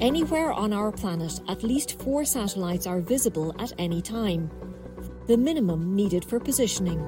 Anywhere 0.00 0.52
on 0.52 0.72
our 0.72 0.90
planet, 0.90 1.38
at 1.48 1.62
least 1.62 2.00
four 2.00 2.24
satellites 2.24 2.86
are 2.86 3.00
visible 3.00 3.54
at 3.58 3.74
any 3.78 4.00
time, 4.00 4.50
the 5.26 5.36
minimum 5.36 5.94
needed 5.94 6.24
for 6.24 6.40
positioning. 6.40 7.00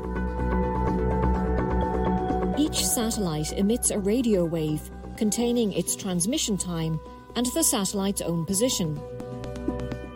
Each 2.57 2.87
satellite 2.87 3.53
emits 3.53 3.91
a 3.91 3.99
radio 3.99 4.45
wave 4.45 4.91
containing 5.17 5.73
its 5.73 5.97
transmission 5.97 6.57
time 6.57 7.01
and 7.37 7.47
the 7.47 7.65
satellite's 7.65 8.23
own 8.23 8.47
position. 8.47 9.01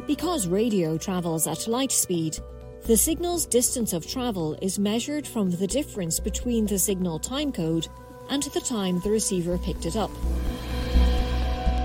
Because 0.07 0.47
radio 0.47 0.97
travels 0.97 1.47
at 1.47 1.67
light 1.67 1.93
speed, 1.93 2.39
the 2.87 2.97
signal's 2.97 3.45
distance 3.45 3.93
of 3.93 4.07
travel 4.07 4.57
is 4.63 4.79
measured 4.79 5.27
from 5.27 5.51
the 5.51 5.67
difference 5.67 6.21
between 6.21 6.67
the 6.67 6.79
signal 6.79 7.21
timecode 7.21 7.89
and 8.31 8.45
the 8.45 8.61
time 8.61 9.01
the 9.01 9.11
receiver 9.11 9.59
picked 9.59 9.85
it 9.85 9.97
up. 9.97 10.11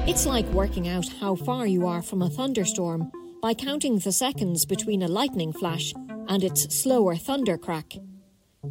It's 0.07 0.25
like 0.25 0.45
working 0.47 0.87
out 0.87 1.07
how 1.19 1.35
far 1.35 1.65
you 1.65 1.87
are 1.87 2.01
from 2.01 2.21
a 2.21 2.29
thunderstorm 2.29 3.11
by 3.43 3.53
counting 3.53 3.99
the 3.99 4.11
seconds 4.13 4.65
between 4.65 5.01
a 5.01 5.07
lightning 5.09 5.51
flash 5.51 5.93
and 6.29 6.45
its 6.45 6.73
slower 6.73 7.13
thunder 7.13 7.57
crack. 7.57 7.91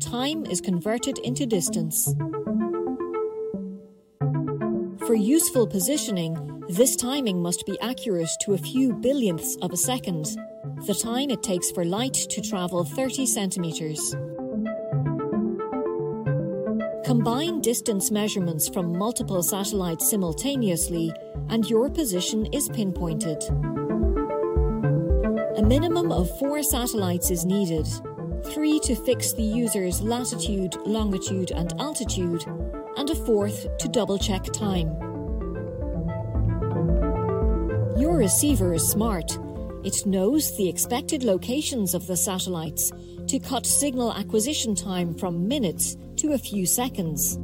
Time 0.00 0.46
is 0.46 0.62
converted 0.62 1.18
into 1.18 1.44
distance. 1.44 2.14
For 5.06 5.14
useful 5.14 5.66
positioning, 5.66 6.62
this 6.70 6.96
timing 6.96 7.42
must 7.42 7.66
be 7.66 7.78
accurate 7.82 8.30
to 8.46 8.54
a 8.54 8.58
few 8.58 8.94
billionths 8.94 9.58
of 9.60 9.74
a 9.74 9.76
second, 9.76 10.24
the 10.86 10.94
time 10.94 11.28
it 11.28 11.42
takes 11.42 11.70
for 11.70 11.84
light 11.84 12.14
to 12.14 12.40
travel 12.40 12.82
30 12.82 13.26
centimetres. 13.26 14.16
Combine 17.04 17.60
distance 17.60 18.10
measurements 18.10 18.70
from 18.70 18.96
multiple 18.96 19.42
satellites 19.42 20.08
simultaneously, 20.08 21.12
and 21.50 21.68
your 21.68 21.90
position 21.90 22.46
is 22.54 22.70
pinpointed. 22.70 23.44
A 25.54 25.62
minimum 25.62 26.10
of 26.10 26.38
four 26.38 26.62
satellites 26.62 27.30
is 27.30 27.44
needed 27.44 27.86
three 28.54 28.80
to 28.80 28.94
fix 28.94 29.34
the 29.34 29.42
user's 29.42 30.00
latitude, 30.00 30.74
longitude, 30.86 31.50
and 31.50 31.78
altitude, 31.78 32.42
and 32.96 33.10
a 33.10 33.14
fourth 33.14 33.66
to 33.76 33.88
double 33.88 34.16
check 34.18 34.44
time. 34.44 34.88
Your 37.98 38.16
receiver 38.16 38.72
is 38.72 38.88
smart. 38.88 39.38
It 39.84 40.06
knows 40.06 40.56
the 40.56 40.70
expected 40.70 41.22
locations 41.22 41.92
of 41.92 42.06
the 42.06 42.16
satellites 42.16 42.90
to 43.26 43.38
cut 43.38 43.66
signal 43.66 44.14
acquisition 44.14 44.74
time 44.74 45.14
from 45.14 45.46
minutes 45.48 45.98
to 46.16 46.32
a 46.32 46.38
few 46.38 46.64
seconds. 46.64 47.34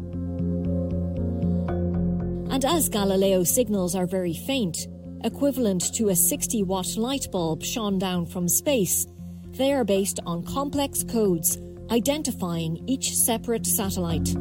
And 2.50 2.64
as 2.64 2.88
Galileo 2.88 3.44
signals 3.44 3.94
are 3.94 4.06
very 4.06 4.32
faint, 4.32 4.88
equivalent 5.24 5.94
to 5.94 6.08
a 6.08 6.16
60 6.16 6.62
watt 6.62 6.96
light 6.96 7.26
bulb 7.30 7.62
shone 7.62 7.98
down 7.98 8.26
from 8.26 8.48
space, 8.48 9.06
they 9.50 9.72
are 9.72 9.84
based 9.84 10.20
on 10.26 10.44
complex 10.44 11.02
codes 11.02 11.58
identifying 11.90 12.82
each 12.86 13.14
separate 13.14 13.66
satellite. 13.66 14.34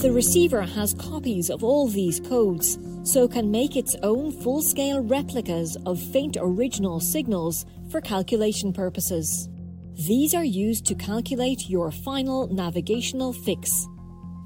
The 0.00 0.10
receiver 0.12 0.62
has 0.62 0.94
copies 0.94 1.50
of 1.50 1.62
all 1.62 1.86
these 1.86 2.18
codes 2.20 2.78
so 3.04 3.28
can 3.28 3.50
make 3.50 3.76
its 3.76 3.94
own 4.02 4.32
full 4.32 4.62
scale 4.62 5.00
replicas 5.00 5.76
of 5.86 6.00
faint 6.00 6.36
original 6.40 6.98
signals 6.98 7.66
for 7.90 8.00
calculation 8.00 8.72
purposes. 8.72 9.48
These 9.94 10.34
are 10.34 10.44
used 10.44 10.86
to 10.86 10.94
calculate 10.94 11.68
your 11.68 11.92
final 11.92 12.48
navigational 12.48 13.32
fix, 13.32 13.86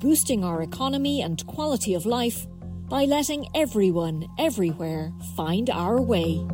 boosting 0.01 0.45
our 0.45 0.63
economy 0.63 1.23
and 1.23 1.47
quality 1.47 1.95
of 1.95 2.05
life 2.05 2.47
by 2.89 3.05
letting 3.05 3.47
everyone, 3.55 4.27
everywhere, 4.39 5.13
find 5.37 5.69
our 5.69 6.01
way. 6.01 6.47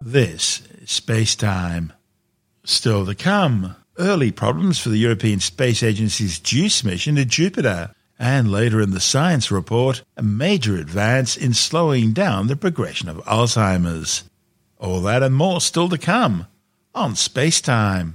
This 0.00 0.62
is 0.80 0.90
space 0.90 1.36
time. 1.36 1.92
Still 2.64 3.04
to 3.04 3.14
come, 3.14 3.76
early 3.98 4.32
problems 4.32 4.78
for 4.78 4.88
the 4.88 4.98
European 4.98 5.40
Space 5.40 5.82
Agency's 5.82 6.38
JUICE 6.38 6.84
mission 6.84 7.16
to 7.16 7.24
Jupiter, 7.24 7.90
and 8.18 8.50
later 8.50 8.80
in 8.80 8.92
the 8.92 9.00
science 9.00 9.50
report, 9.50 10.04
a 10.16 10.22
major 10.22 10.76
advance 10.76 11.36
in 11.36 11.52
slowing 11.52 12.12
down 12.12 12.46
the 12.46 12.56
progression 12.56 13.10
of 13.10 13.18
Alzheimer's. 13.24 14.24
All 14.78 15.00
that 15.02 15.22
and 15.22 15.34
more 15.34 15.60
still 15.60 15.88
to 15.88 15.98
come 15.98 16.46
on 16.94 17.16
Space 17.16 17.60
Time. 17.60 18.14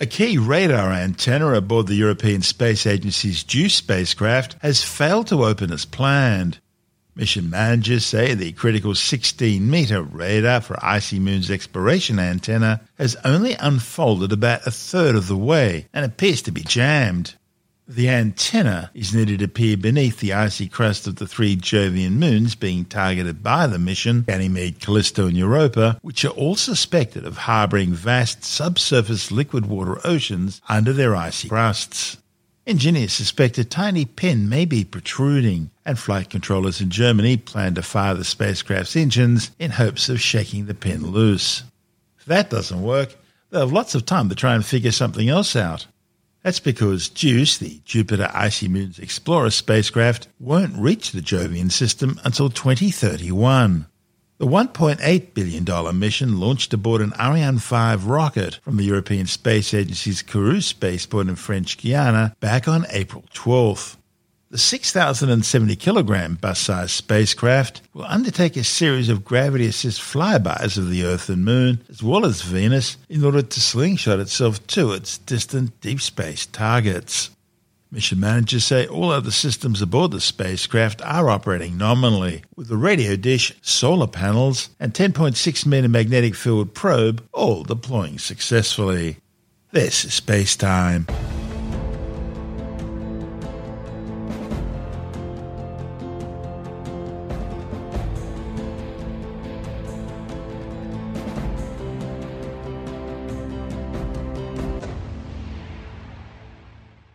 A 0.00 0.06
key 0.06 0.36
radar 0.36 0.90
antenna 0.90 1.52
aboard 1.52 1.86
the 1.86 1.94
European 1.94 2.42
Space 2.42 2.88
Agency's 2.88 3.44
JUICE 3.44 3.76
spacecraft 3.76 4.56
has 4.60 4.82
failed 4.82 5.28
to 5.28 5.44
open 5.44 5.70
as 5.70 5.84
planned. 5.84 6.58
Mission 7.14 7.50
managers 7.50 8.06
say 8.06 8.32
the 8.32 8.52
critical 8.52 8.94
16 8.94 9.68
metre 9.68 10.02
radar 10.02 10.62
for 10.62 10.82
Icy 10.82 11.18
Moon's 11.18 11.50
exploration 11.50 12.18
antenna 12.18 12.80
has 12.96 13.16
only 13.22 13.52
unfolded 13.54 14.32
about 14.32 14.66
a 14.66 14.70
third 14.70 15.14
of 15.14 15.26
the 15.28 15.36
way 15.36 15.88
and 15.92 16.06
appears 16.06 16.40
to 16.42 16.50
be 16.50 16.62
jammed. 16.62 17.34
The 17.86 18.08
antenna 18.08 18.90
is 18.94 19.14
needed 19.14 19.40
to 19.40 19.48
peer 19.48 19.76
beneath 19.76 20.20
the 20.20 20.32
icy 20.32 20.68
crust 20.68 21.06
of 21.06 21.16
the 21.16 21.26
three 21.26 21.54
Jovian 21.54 22.12
moons 22.12 22.54
being 22.54 22.86
targeted 22.86 23.42
by 23.42 23.66
the 23.66 23.78
mission, 23.78 24.22
Ganymede, 24.22 24.80
Callisto, 24.80 25.26
and 25.26 25.36
Europa, 25.36 25.98
which 26.00 26.24
are 26.24 26.28
all 26.28 26.56
suspected 26.56 27.26
of 27.26 27.36
harbouring 27.36 27.92
vast 27.92 28.42
subsurface 28.42 29.30
liquid 29.30 29.66
water 29.66 29.98
oceans 30.06 30.62
under 30.68 30.94
their 30.94 31.14
icy 31.14 31.50
crusts. 31.50 32.16
Engineers 32.64 33.12
suspect 33.12 33.58
a 33.58 33.64
tiny 33.64 34.04
pin 34.04 34.48
may 34.48 34.64
be 34.64 34.84
protruding, 34.84 35.68
and 35.84 35.98
flight 35.98 36.30
controllers 36.30 36.80
in 36.80 36.90
Germany 36.90 37.36
plan 37.36 37.74
to 37.74 37.82
fire 37.82 38.14
the 38.14 38.22
spacecraft's 38.22 38.94
engines 38.94 39.50
in 39.58 39.72
hopes 39.72 40.08
of 40.08 40.20
shaking 40.20 40.66
the 40.66 40.74
pin 40.74 41.08
loose. 41.08 41.64
If 42.20 42.26
that 42.26 42.50
doesn't 42.50 42.82
work, 42.82 43.16
they'll 43.50 43.62
have 43.62 43.72
lots 43.72 43.96
of 43.96 44.06
time 44.06 44.28
to 44.28 44.36
try 44.36 44.54
and 44.54 44.64
figure 44.64 44.92
something 44.92 45.28
else 45.28 45.56
out. 45.56 45.88
That's 46.44 46.60
because 46.60 47.08
JUICE, 47.08 47.58
the 47.58 47.80
Jupiter 47.84 48.30
Icy 48.32 48.68
Moons 48.68 49.00
Explorer 49.00 49.50
spacecraft, 49.50 50.28
won't 50.38 50.76
reach 50.76 51.10
the 51.10 51.20
Jovian 51.20 51.70
system 51.72 52.20
until 52.24 52.48
2031. 52.48 53.86
The 54.38 54.46
$1.8 54.46 55.34
billion 55.34 55.98
mission 55.98 56.40
launched 56.40 56.74
aboard 56.74 57.00
an 57.00 57.12
Ariane 57.20 57.58
5 57.58 58.06
rocket 58.06 58.58
from 58.64 58.76
the 58.76 58.84
European 58.84 59.26
Space 59.26 59.72
Agency's 59.72 60.22
Kourou 60.22 60.62
spaceport 60.62 61.28
in 61.28 61.36
French 61.36 61.78
Guiana 61.78 62.34
back 62.40 62.66
on 62.66 62.86
April 62.90 63.24
12th. 63.34 63.96
The 64.50 64.58
6,070 64.58 65.76
kilogram 65.76 66.34
bus 66.34 66.58
sized 66.58 66.90
spacecraft 66.90 67.82
will 67.94 68.04
undertake 68.04 68.56
a 68.56 68.64
series 68.64 69.08
of 69.08 69.24
gravity 69.24 69.66
assist 69.66 70.00
flybys 70.00 70.76
of 70.76 70.90
the 70.90 71.04
Earth 71.04 71.30
and 71.30 71.44
Moon, 71.44 71.80
as 71.88 72.02
well 72.02 72.26
as 72.26 72.42
Venus, 72.42 72.98
in 73.08 73.24
order 73.24 73.40
to 73.40 73.60
slingshot 73.60 74.18
itself 74.18 74.66
to 74.66 74.92
its 74.92 75.16
distant 75.16 75.80
deep 75.80 76.02
space 76.02 76.44
targets. 76.44 77.30
Mission 77.92 78.20
managers 78.20 78.64
say 78.64 78.86
all 78.86 79.10
other 79.10 79.30
systems 79.30 79.82
aboard 79.82 80.12
the 80.12 80.20
spacecraft 80.22 81.02
are 81.02 81.28
operating 81.28 81.76
nominally, 81.76 82.42
with 82.56 82.68
the 82.68 82.76
radio 82.78 83.16
dish, 83.16 83.54
solar 83.60 84.06
panels, 84.06 84.70
and 84.80 84.94
10.6 84.94 85.66
meter 85.66 85.88
magnetic 85.88 86.34
field 86.34 86.72
probe 86.72 87.22
all 87.34 87.64
deploying 87.64 88.18
successfully. 88.18 89.18
This 89.72 90.06
is 90.06 90.14
Space 90.14 90.56
Time. 90.56 91.06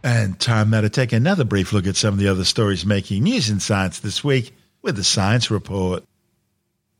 And 0.03 0.39
time 0.39 0.69
now 0.69 0.81
to 0.81 0.89
take 0.89 1.11
another 1.11 1.43
brief 1.43 1.73
look 1.73 1.87
at 1.87 1.95
some 1.95 2.13
of 2.13 2.19
the 2.19 2.27
other 2.27 2.45
stories 2.45 2.85
making 2.85 3.23
news 3.23 3.49
in 3.49 3.59
science 3.59 3.99
this 3.99 4.23
week 4.23 4.55
with 4.81 4.95
the 4.95 5.03
Science 5.03 5.49
Report. 5.51 6.03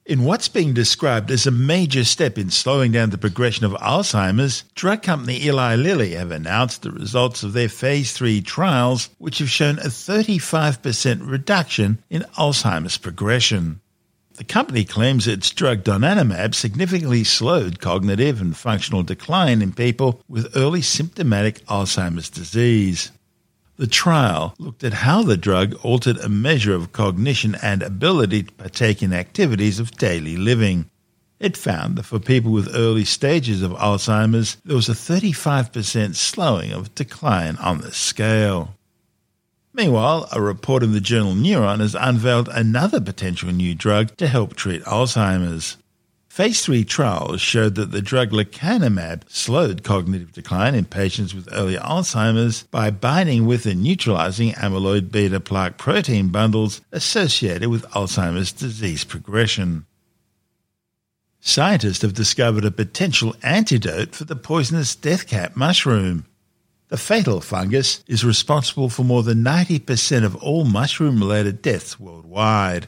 In 0.05 0.23
what's 0.23 0.47
being 0.47 0.73
described 0.73 1.29
as 1.31 1.45
a 1.45 1.51
major 1.51 2.05
step 2.05 2.37
in 2.37 2.49
slowing 2.49 2.93
down 2.93 3.09
the 3.09 3.17
progression 3.17 3.65
of 3.65 3.73
Alzheimer's, 3.73 4.63
drug 4.73 5.03
company 5.03 5.43
Eli 5.43 5.75
Lilly 5.75 6.15
have 6.15 6.31
announced 6.31 6.81
the 6.81 6.91
results 6.91 7.43
of 7.43 7.51
their 7.51 7.67
phase 7.67 8.13
3 8.13 8.41
trials, 8.41 9.09
which 9.17 9.39
have 9.39 9.49
shown 9.49 9.79
a 9.79 9.87
35% 9.87 11.29
reduction 11.29 12.01
in 12.09 12.21
Alzheimer's 12.37 12.97
progression. 12.97 13.81
The 14.37 14.43
company 14.43 14.85
claims 14.85 15.27
its 15.27 15.49
drug 15.49 15.83
donanemab 15.83 16.53
significantly 16.53 17.23
slowed 17.23 17.79
cognitive 17.79 18.39
and 18.39 18.55
functional 18.55 19.01
decline 19.01 19.63
in 19.63 19.73
people 19.73 20.21
with 20.29 20.55
early 20.55 20.83
symptomatic 20.83 21.65
Alzheimer's 21.65 22.29
disease. 22.29 23.11
The 23.77 23.87
trial 23.87 24.53
looked 24.59 24.83
at 24.83 24.93
how 24.93 25.23
the 25.23 25.37
drug 25.37 25.73
altered 25.81 26.17
a 26.17 26.29
measure 26.29 26.75
of 26.75 26.91
cognition 26.91 27.55
and 27.63 27.81
ability 27.81 28.43
to 28.43 28.51
partake 28.53 29.01
in 29.01 29.11
activities 29.11 29.79
of 29.79 29.97
daily 29.97 30.37
living. 30.37 30.87
It 31.39 31.57
found 31.57 31.95
that 31.95 32.03
for 32.03 32.19
people 32.19 32.51
with 32.51 32.75
early 32.75 33.05
stages 33.05 33.63
of 33.63 33.71
Alzheimer's, 33.71 34.57
there 34.63 34.75
was 34.75 34.87
a 34.87 34.91
35% 34.91 36.15
slowing 36.15 36.71
of 36.71 36.93
decline 36.93 37.55
on 37.55 37.81
the 37.81 37.91
scale. 37.91 38.76
Meanwhile, 39.77 40.27
a 40.31 40.41
report 40.41 40.81
in 40.81 40.93
the 40.93 40.99
journal 40.99 41.35
Neuron 41.35 41.81
has 41.81 41.93
unveiled 41.93 42.49
another 42.49 42.99
potential 42.99 43.51
new 43.51 43.75
drug 43.75 44.17
to 44.17 44.27
help 44.27 44.55
treat 44.55 44.83
Alzheimer's. 44.85 45.77
Phase 46.29 46.65
3 46.65 46.83
trials 46.83 47.41
showed 47.41 47.75
that 47.75 47.91
the 47.91 48.01
drug 48.01 48.31
lecanemab 48.31 49.21
slowed 49.27 49.83
cognitive 49.83 50.31
decline 50.31 50.73
in 50.73 50.85
patients 50.85 51.35
with 51.35 51.47
early 51.51 51.75
Alzheimer's 51.75 52.63
by 52.63 52.89
binding 52.89 53.45
with 53.45 53.67
and 53.67 53.83
neutralizing 53.83 54.53
amyloid 54.53 55.11
beta 55.11 55.39
plaque 55.39 55.77
protein 55.77 56.29
bundles 56.29 56.81
associated 56.91 57.69
with 57.69 57.85
Alzheimer's 57.91 58.51
disease 58.51 59.03
progression. 59.03 59.85
Scientists 61.39 62.01
have 62.01 62.15
discovered 62.15 62.65
a 62.65 62.71
potential 62.71 63.35
antidote 63.43 64.15
for 64.15 64.25
the 64.25 64.35
poisonous 64.35 64.95
death 64.95 65.27
cap 65.27 65.55
mushroom. 65.55 66.25
The 66.89 66.97
fatal 66.97 67.41
fungus 67.41 68.01
is 68.07 68.23
responsible 68.23 68.87
for 68.87 69.03
more 69.03 69.21
than 69.21 69.43
90% 69.43 70.23
of 70.23 70.37
all 70.37 70.63
mushroom 70.63 71.19
related 71.19 71.61
deaths 71.61 71.99
worldwide. 71.99 72.87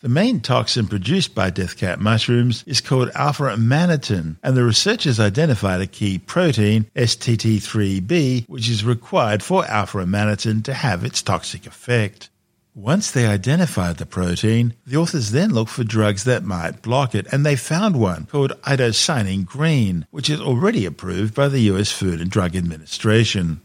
The 0.00 0.08
main 0.08 0.40
toxin 0.40 0.88
produced 0.88 1.32
by 1.32 1.50
death 1.50 1.76
cap 1.76 2.00
mushrooms 2.00 2.64
is 2.66 2.80
called 2.80 3.10
alpha 3.14 3.44
amanitin, 3.44 4.36
and 4.42 4.56
the 4.56 4.64
researchers 4.64 5.20
identified 5.20 5.80
a 5.80 5.86
key 5.86 6.18
protein, 6.18 6.86
STT3B, 6.96 8.48
which 8.48 8.68
is 8.68 8.84
required 8.84 9.44
for 9.44 9.64
alpha 9.64 9.98
amanitin 9.98 10.64
to 10.64 10.74
have 10.74 11.04
its 11.04 11.22
toxic 11.22 11.66
effect. 11.66 12.30
Once 12.76 13.10
they 13.10 13.26
identified 13.26 13.96
the 13.96 14.04
protein, 14.04 14.74
the 14.86 14.98
authors 14.98 15.30
then 15.30 15.50
looked 15.50 15.70
for 15.70 15.82
drugs 15.82 16.24
that 16.24 16.44
might 16.44 16.82
block 16.82 17.14
it, 17.14 17.26
and 17.32 17.44
they 17.44 17.56
found 17.56 17.98
one 17.98 18.26
called 18.26 18.52
indocyanine 18.64 19.46
green, 19.46 20.06
which 20.10 20.28
is 20.28 20.42
already 20.42 20.84
approved 20.84 21.34
by 21.34 21.48
the 21.48 21.60
US 21.72 21.90
Food 21.90 22.20
and 22.20 22.30
Drug 22.30 22.54
Administration. 22.54 23.62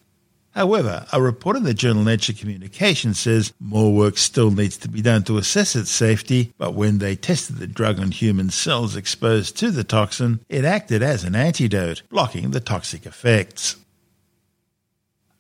However, 0.52 1.06
a 1.12 1.22
report 1.22 1.58
in 1.58 1.64
the 1.64 1.74
journal 1.74 2.06
Nature 2.06 2.32
Communications 2.32 3.20
says 3.20 3.52
more 3.60 3.94
work 3.94 4.18
still 4.18 4.50
needs 4.50 4.78
to 4.78 4.88
be 4.88 5.02
done 5.02 5.24
to 5.24 5.38
assess 5.38 5.76
its 5.76 5.92
safety, 5.92 6.54
but 6.58 6.74
when 6.74 7.00
they 7.00 7.18
tested 7.18 7.58
the 7.58 7.68
drug 7.68 8.00
on 8.00 8.12
human 8.12 8.50
cells 8.50 8.96
exposed 8.96 9.58
to 9.58 9.72
the 9.72 9.84
toxin, 9.84 10.40
it 10.48 10.64
acted 10.64 11.04
as 11.04 11.26
an 11.26 11.36
antidote, 11.36 12.02
blocking 12.10 12.52
the 12.52 12.62
toxic 12.62 13.06
effects. 13.06 13.76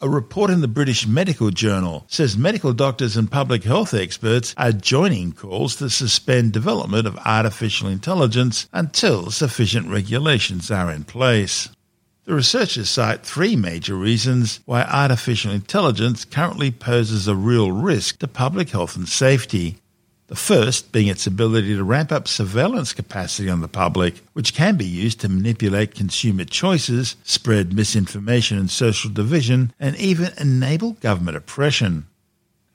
A 0.03 0.09
report 0.09 0.49
in 0.49 0.61
the 0.61 0.67
British 0.67 1.05
Medical 1.05 1.51
Journal 1.51 2.05
says 2.07 2.35
medical 2.35 2.73
doctors 2.73 3.15
and 3.15 3.29
public 3.29 3.63
health 3.63 3.93
experts 3.93 4.55
are 4.57 4.71
joining 4.71 5.31
calls 5.31 5.75
to 5.75 5.91
suspend 5.91 6.53
development 6.53 7.05
of 7.05 7.19
artificial 7.19 7.87
intelligence 7.87 8.67
until 8.73 9.29
sufficient 9.29 9.89
regulations 9.89 10.71
are 10.71 10.91
in 10.91 11.03
place. 11.03 11.69
The 12.25 12.33
researchers 12.33 12.89
cite 12.89 13.23
three 13.23 13.55
major 13.55 13.93
reasons 13.93 14.61
why 14.65 14.81
artificial 14.81 15.51
intelligence 15.51 16.25
currently 16.25 16.71
poses 16.71 17.27
a 17.27 17.35
real 17.35 17.71
risk 17.71 18.17
to 18.19 18.27
public 18.27 18.71
health 18.71 18.95
and 18.95 19.07
safety. 19.07 19.80
The 20.31 20.37
first 20.37 20.93
being 20.93 21.07
its 21.07 21.27
ability 21.27 21.75
to 21.75 21.83
ramp 21.83 22.09
up 22.09 22.25
surveillance 22.25 22.93
capacity 22.93 23.49
on 23.49 23.59
the 23.59 23.67
public, 23.67 24.21
which 24.31 24.53
can 24.53 24.77
be 24.77 24.85
used 24.85 25.19
to 25.19 25.27
manipulate 25.27 25.93
consumer 25.93 26.45
choices, 26.45 27.17
spread 27.25 27.73
misinformation 27.73 28.57
and 28.57 28.71
social 28.71 29.11
division, 29.11 29.73
and 29.77 29.93
even 29.97 30.31
enable 30.39 30.93
government 30.93 31.35
oppression. 31.35 32.05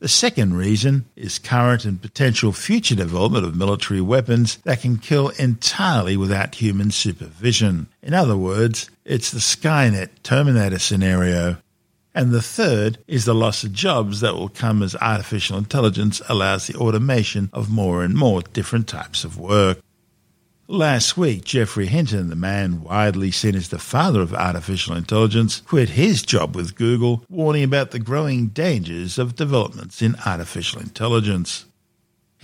The 0.01 0.09
second 0.09 0.53
reason 0.59 1.07
is 1.16 1.38
current 1.38 1.87
and 1.87 2.03
potential 2.03 2.53
future 2.53 2.95
development 2.95 3.47
of 3.47 3.57
military 3.57 4.03
weapons 4.03 4.59
that 4.64 4.83
can 4.83 4.99
kill 4.99 5.31
entirely 5.38 6.19
without 6.19 6.57
human 6.57 6.90
supervision. 6.90 7.87
In 8.03 8.12
other 8.12 8.37
words, 8.37 8.90
it's 9.07 9.31
the 9.31 9.38
Skynet 9.38 10.11
Terminator 10.23 10.79
scenario. 10.79 11.57
And 12.17 12.33
the 12.33 12.41
third 12.41 12.97
is 13.07 13.27
the 13.27 13.35
loss 13.35 13.63
of 13.63 13.75
jobs 13.75 14.21
that 14.21 14.35
will 14.35 14.49
come 14.49 14.83
as 14.83 14.97
artificial 14.97 15.59
intelligence 15.59 16.23
allows 16.31 16.67
the 16.67 16.75
automation 16.77 17.51
of 17.53 17.69
more 17.69 18.03
and 18.03 18.15
more 18.15 18.41
different 18.41 18.89
types 18.89 19.23
of 19.23 19.39
work. 19.39 19.81
Last 20.67 21.19
week, 21.19 21.45
Geoffrey 21.45 21.89
Hinton, 21.89 22.31
the 22.31 22.35
man 22.35 22.83
widely 22.83 23.31
seen 23.31 23.55
as 23.55 23.69
the 23.69 23.79
father 23.79 24.23
of 24.23 24.33
artificial 24.33 24.97
intelligence, 24.97 25.61
quit 25.61 25.91
his 25.91 26.23
job 26.23 26.57
with 26.57 26.75
Google, 26.75 27.23
warning 27.29 27.65
about 27.65 27.91
the 27.91 27.99
growing 27.99 28.47
dangers 28.47 29.19
of 29.19 29.37
developments 29.37 30.01
in 30.01 30.17
artificial 30.25 30.81
intelligence. 30.81 31.67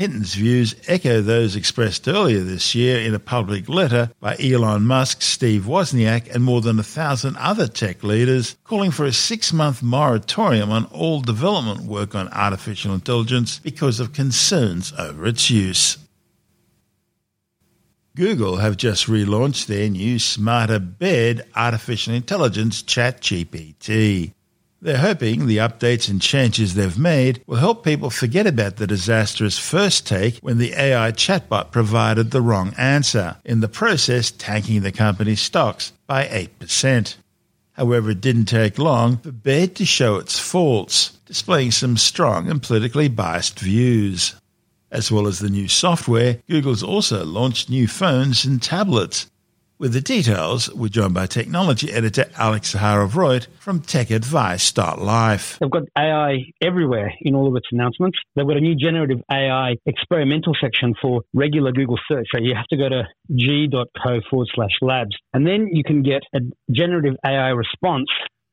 Hinton's 0.02 0.34
views 0.34 0.74
echo 0.88 1.20
those 1.20 1.54
expressed 1.54 2.08
earlier 2.08 2.40
this 2.40 2.74
year 2.74 2.98
in 2.98 3.14
a 3.14 3.20
public 3.20 3.68
letter 3.68 4.10
by 4.18 4.36
Elon 4.40 4.82
Musk, 4.82 5.22
Steve 5.22 5.62
Wozniak, 5.62 6.28
and 6.34 6.42
more 6.42 6.60
than 6.60 6.80
a 6.80 6.82
thousand 6.82 7.36
other 7.36 7.68
tech 7.68 8.02
leaders, 8.02 8.56
calling 8.64 8.90
for 8.90 9.04
a 9.04 9.12
six 9.12 9.52
month 9.52 9.80
moratorium 9.80 10.72
on 10.72 10.86
all 10.86 11.20
development 11.20 11.82
work 11.82 12.16
on 12.16 12.26
artificial 12.30 12.92
intelligence 12.94 13.60
because 13.60 14.00
of 14.00 14.12
concerns 14.12 14.92
over 14.98 15.24
its 15.24 15.48
use. 15.50 15.98
Google 18.16 18.56
have 18.56 18.76
just 18.76 19.06
relaunched 19.06 19.66
their 19.66 19.88
new 19.88 20.18
smarter 20.18 20.80
bed 20.80 21.46
artificial 21.54 22.12
intelligence 22.12 22.82
ChatGPT. 22.82 24.34
They're 24.84 24.98
hoping 24.98 25.46
the 25.46 25.58
updates 25.58 26.10
and 26.10 26.20
changes 26.20 26.74
they've 26.74 26.98
made 26.98 27.44
will 27.46 27.58
help 27.58 27.84
people 27.84 28.10
forget 28.10 28.48
about 28.48 28.78
the 28.78 28.86
disastrous 28.88 29.56
first 29.56 30.08
take 30.08 30.38
when 30.38 30.58
the 30.58 30.72
AI 30.72 31.12
chatbot 31.12 31.70
provided 31.70 32.32
the 32.32 32.40
wrong 32.42 32.74
answer, 32.76 33.36
in 33.44 33.60
the 33.60 33.68
process 33.68 34.32
tanking 34.32 34.82
the 34.82 34.90
company's 34.90 35.40
stocks 35.40 35.92
by 36.08 36.26
8%. 36.26 37.14
However, 37.74 38.10
it 38.10 38.20
didn't 38.20 38.46
take 38.46 38.76
long 38.76 39.18
for 39.18 39.30
Baidu 39.30 39.74
to 39.76 39.84
show 39.86 40.16
its 40.16 40.40
faults, 40.40 41.10
displaying 41.26 41.70
some 41.70 41.96
strong 41.96 42.50
and 42.50 42.60
politically 42.60 43.06
biased 43.06 43.60
views. 43.60 44.34
As 44.90 45.12
well 45.12 45.28
as 45.28 45.38
the 45.38 45.48
new 45.48 45.68
software, 45.68 46.40
Google's 46.50 46.82
also 46.82 47.24
launched 47.24 47.70
new 47.70 47.86
phones 47.86 48.44
and 48.44 48.60
tablets. 48.60 49.30
With 49.82 49.94
the 49.94 50.00
details, 50.00 50.72
we're 50.72 50.90
joined 50.90 51.14
by 51.14 51.26
technology 51.26 51.90
editor 51.90 52.26
Alex 52.36 52.72
Zaharov-Reutt 52.72 53.48
from 53.58 53.80
TechAdvice.life. 53.80 55.58
They've 55.58 55.68
got 55.68 55.82
AI 55.98 56.52
everywhere 56.60 57.12
in 57.20 57.34
all 57.34 57.48
of 57.48 57.56
its 57.56 57.66
announcements. 57.72 58.16
They've 58.36 58.46
got 58.46 58.58
a 58.58 58.60
new 58.60 58.76
generative 58.76 59.18
AI 59.28 59.74
experimental 59.84 60.52
section 60.60 60.94
for 61.02 61.22
regular 61.34 61.72
Google 61.72 61.98
search. 62.06 62.28
So 62.32 62.40
you 62.40 62.54
have 62.54 62.68
to 62.68 62.76
go 62.76 62.90
to 62.90 63.08
g.co 63.34 64.20
forward 64.30 64.48
slash 64.54 64.70
labs. 64.82 65.16
And 65.34 65.44
then 65.44 65.66
you 65.72 65.82
can 65.82 66.04
get 66.04 66.22
a 66.32 66.38
generative 66.70 67.16
AI 67.26 67.48
response 67.48 68.06